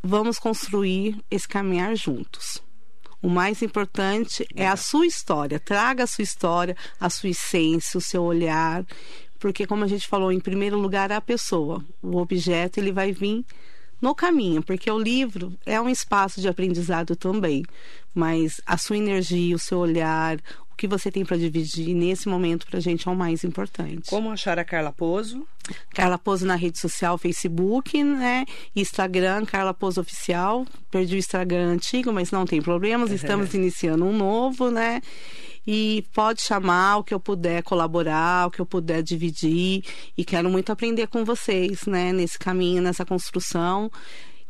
Vamos 0.02 0.38
construir 0.38 1.16
esse 1.30 1.46
caminhar 1.46 1.94
juntos. 1.96 2.60
O 3.24 3.28
mais 3.30 3.62
importante 3.62 4.46
é 4.54 4.68
a 4.68 4.76
sua 4.76 5.06
história. 5.06 5.58
Traga 5.58 6.04
a 6.04 6.06
sua 6.06 6.22
história, 6.22 6.76
a 7.00 7.08
sua 7.08 7.30
essência, 7.30 7.96
o 7.96 8.00
seu 8.02 8.22
olhar. 8.22 8.84
Porque, 9.38 9.66
como 9.66 9.82
a 9.82 9.87
gente 9.87 10.06
falou, 10.06 10.30
em 10.30 10.38
primeiro 10.38 10.78
lugar 10.78 11.10
a 11.10 11.22
pessoa. 11.22 11.82
O 12.02 12.18
objeto 12.18 12.78
ele 12.78 12.92
vai 12.92 13.12
vir 13.12 13.42
no 13.98 14.14
caminho, 14.14 14.62
porque 14.62 14.90
o 14.90 14.98
livro 14.98 15.56
é 15.64 15.80
um 15.80 15.88
espaço 15.88 16.38
de 16.38 16.48
aprendizado 16.48 17.16
também. 17.16 17.64
Mas 18.14 18.60
a 18.66 18.76
sua 18.76 18.98
energia, 18.98 19.56
o 19.56 19.58
seu 19.58 19.78
olhar, 19.78 20.38
o 20.74 20.76
que 20.76 20.88
você 20.88 21.08
tem 21.08 21.24
para 21.24 21.37
dividir 21.37 21.94
nesse 21.94 22.28
momento 22.28 22.66
para 22.66 22.78
a 22.78 22.82
gente 22.82 23.06
é 23.06 23.10
o 23.10 23.14
mais 23.14 23.44
importante. 23.44 24.10
Como 24.10 24.28
achar 24.30 24.58
a 24.58 24.64
Carla 24.64 24.90
Pozo? 24.90 25.46
Carla 25.94 26.18
Pozo 26.18 26.44
na 26.44 26.56
rede 26.56 26.80
social, 26.80 27.16
Facebook, 27.16 28.02
né? 28.02 28.44
Instagram, 28.74 29.46
Carla 29.46 29.72
Pozo 29.72 30.00
Oficial. 30.00 30.66
Perdi 30.90 31.14
o 31.14 31.18
Instagram 31.18 31.68
antigo, 31.68 32.12
mas 32.12 32.32
não 32.32 32.44
tem 32.44 32.60
problemas, 32.60 33.12
estamos 33.14 33.54
iniciando 33.54 34.04
um 34.04 34.12
novo, 34.12 34.68
né? 34.68 35.00
E 35.64 36.04
pode 36.12 36.42
chamar 36.42 36.96
o 36.96 37.04
que 37.04 37.14
eu 37.14 37.20
puder 37.20 37.62
colaborar, 37.62 38.48
o 38.48 38.50
que 38.50 38.60
eu 38.60 38.66
puder 38.66 39.00
dividir. 39.00 39.84
E 40.18 40.24
quero 40.24 40.50
muito 40.50 40.72
aprender 40.72 41.06
com 41.06 41.24
vocês, 41.24 41.87
né? 41.87 42.12
Nesse 42.12 42.37
caminho, 42.37 42.82
nessa 42.82 43.04
construção 43.04 43.92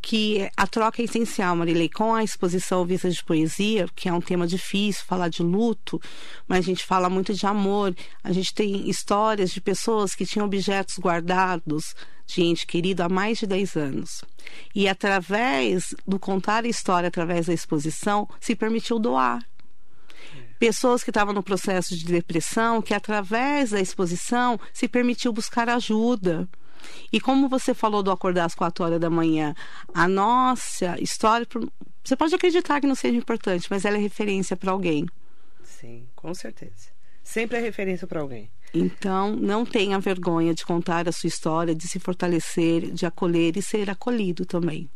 que 0.05 0.51
a 0.55 0.67
troca 0.67 1.01
é 1.01 1.07
essencial, 1.07 1.57
Marilei, 1.57 1.88
com 1.88 2.14
a 2.14 2.23
exposição 2.23 2.85
Vista 2.85 3.09
de 3.09 3.25
Poesia, 3.25 3.88
que 3.97 4.07
é 4.07 4.12
um 4.12 4.21
tema 4.21 4.47
difícil, 4.47 5.03
falar 5.07 5.31
de 5.31 5.43
luto, 5.43 5.99
mas 6.47 6.59
a 6.59 6.61
gente 6.61 6.85
fala 6.85 7.09
muito 7.09 7.33
de 7.33 7.47
amor. 7.47 7.97
A 8.23 8.31
gente 8.31 8.53
tem 8.53 8.87
histórias 8.87 9.51
de 9.51 9.62
pessoas 9.62 10.14
que 10.14 10.27
tinham 10.27 10.45
objetos 10.45 10.99
guardados 10.99 11.95
de 12.27 12.43
ente 12.43 12.67
querido 12.67 13.03
há 13.03 13.09
mais 13.09 13.38
de 13.38 13.47
10 13.47 13.77
anos. 13.77 14.23
E 14.75 14.87
através 14.87 15.95
do 16.07 16.19
contar 16.19 16.64
a 16.64 16.69
história, 16.69 17.09
através 17.09 17.47
da 17.47 17.55
exposição, 17.55 18.29
se 18.38 18.55
permitiu 18.55 18.99
doar 18.99 19.43
pessoas 20.59 21.03
que 21.03 21.11
estavam 21.11 21.33
no 21.35 21.43
processo 21.43 21.97
de 21.97 22.05
depressão, 22.05 22.81
que 22.81 22.95
através 22.95 23.71
da 23.71 23.81
exposição 23.81 24.61
se 24.73 24.87
permitiu 24.87 25.33
buscar 25.33 25.69
ajuda. 25.69 26.47
E 27.12 27.20
como 27.20 27.49
você 27.49 27.75
falou 27.75 28.03
do 28.03 28.11
acordar 28.11 28.44
às 28.44 28.55
quatro 28.55 28.85
horas 28.85 29.01
da 29.01 29.11
manhã, 29.11 29.55
a 29.92 30.09
nossa 30.09 31.01
história, 31.01 31.47
você 32.03 32.16
pode 32.16 32.35
acreditar 32.35 32.81
que 32.81 32.87
não 32.87 32.94
seja 32.94 33.16
importante, 33.16 33.66
mas 33.70 33.85
ela 33.85 33.97
é 33.97 34.01
referência 34.01 34.57
para 34.57 34.73
alguém. 34.73 35.07
Sim, 35.62 36.07
com 36.14 36.35
certeza. 36.35 36.92
Sempre 37.23 37.59
é 37.59 37.61
referência 37.61 38.07
para 38.07 38.20
alguém. 38.20 38.51
Então, 38.75 39.37
não 39.37 39.64
tenha 39.64 39.99
vergonha 40.01 40.53
de 40.53 40.64
contar 40.66 41.09
a 41.09 41.12
sua 41.12 41.29
história, 41.29 41.75
de 41.75 41.87
se 41.87 41.99
fortalecer, 41.99 42.90
de 42.90 43.07
acolher 43.07 43.57
e 43.57 43.62
ser 43.62 43.88
acolhido 43.88 44.44
também. 44.44 44.90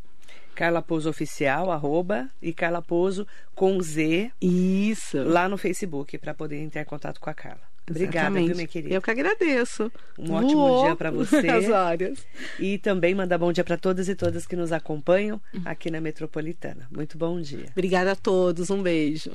Carla 0.55 0.83
Pouso 0.83 1.09
Oficial, 1.09 1.71
arroba, 1.71 2.29
e 2.43 2.53
Carla 2.53 2.83
Pouso 2.83 3.25
com 3.55 3.81
Z. 3.81 4.33
Isso. 4.41 5.23
Lá 5.23 5.49
no 5.49 5.57
Facebook, 5.57 6.19
para 6.19 6.35
poder 6.35 6.59
entrar 6.59 6.83
em 6.83 6.85
contato 6.85 7.21
com 7.21 7.31
a 7.31 7.35
Carla. 7.35 7.68
Obrigada, 7.91 8.31
viu, 8.41 8.55
minha 8.55 8.67
querida? 8.67 8.95
Eu 8.95 9.03
que 9.03 9.11
agradeço. 9.11 9.91
Um 10.19 10.33
ótimo 10.33 10.83
dia 10.85 10.97
para 10.97 11.11
você. 11.13 11.49
As 11.49 11.71
áreas. 11.71 12.27
E 12.59 12.79
também 12.79 13.15
mandar 13.15 13.39
bom 13.39 13.53
dia 13.53 13.65
para 13.65 13.77
todas 13.77 14.09
e 14.09 14.15
todas 14.15 14.47
que 14.47 14.57
nos 14.57 14.73
acompanham 14.73 15.41
aqui 15.65 15.91
na 15.91 16.01
Metropolitana. 16.01 16.89
Muito 16.91 17.17
bom 17.19 17.41
dia. 17.41 17.67
Obrigada 17.73 18.13
a 18.13 18.17
todos. 18.17 18.71
Um 18.71 18.83
beijo. 18.83 19.33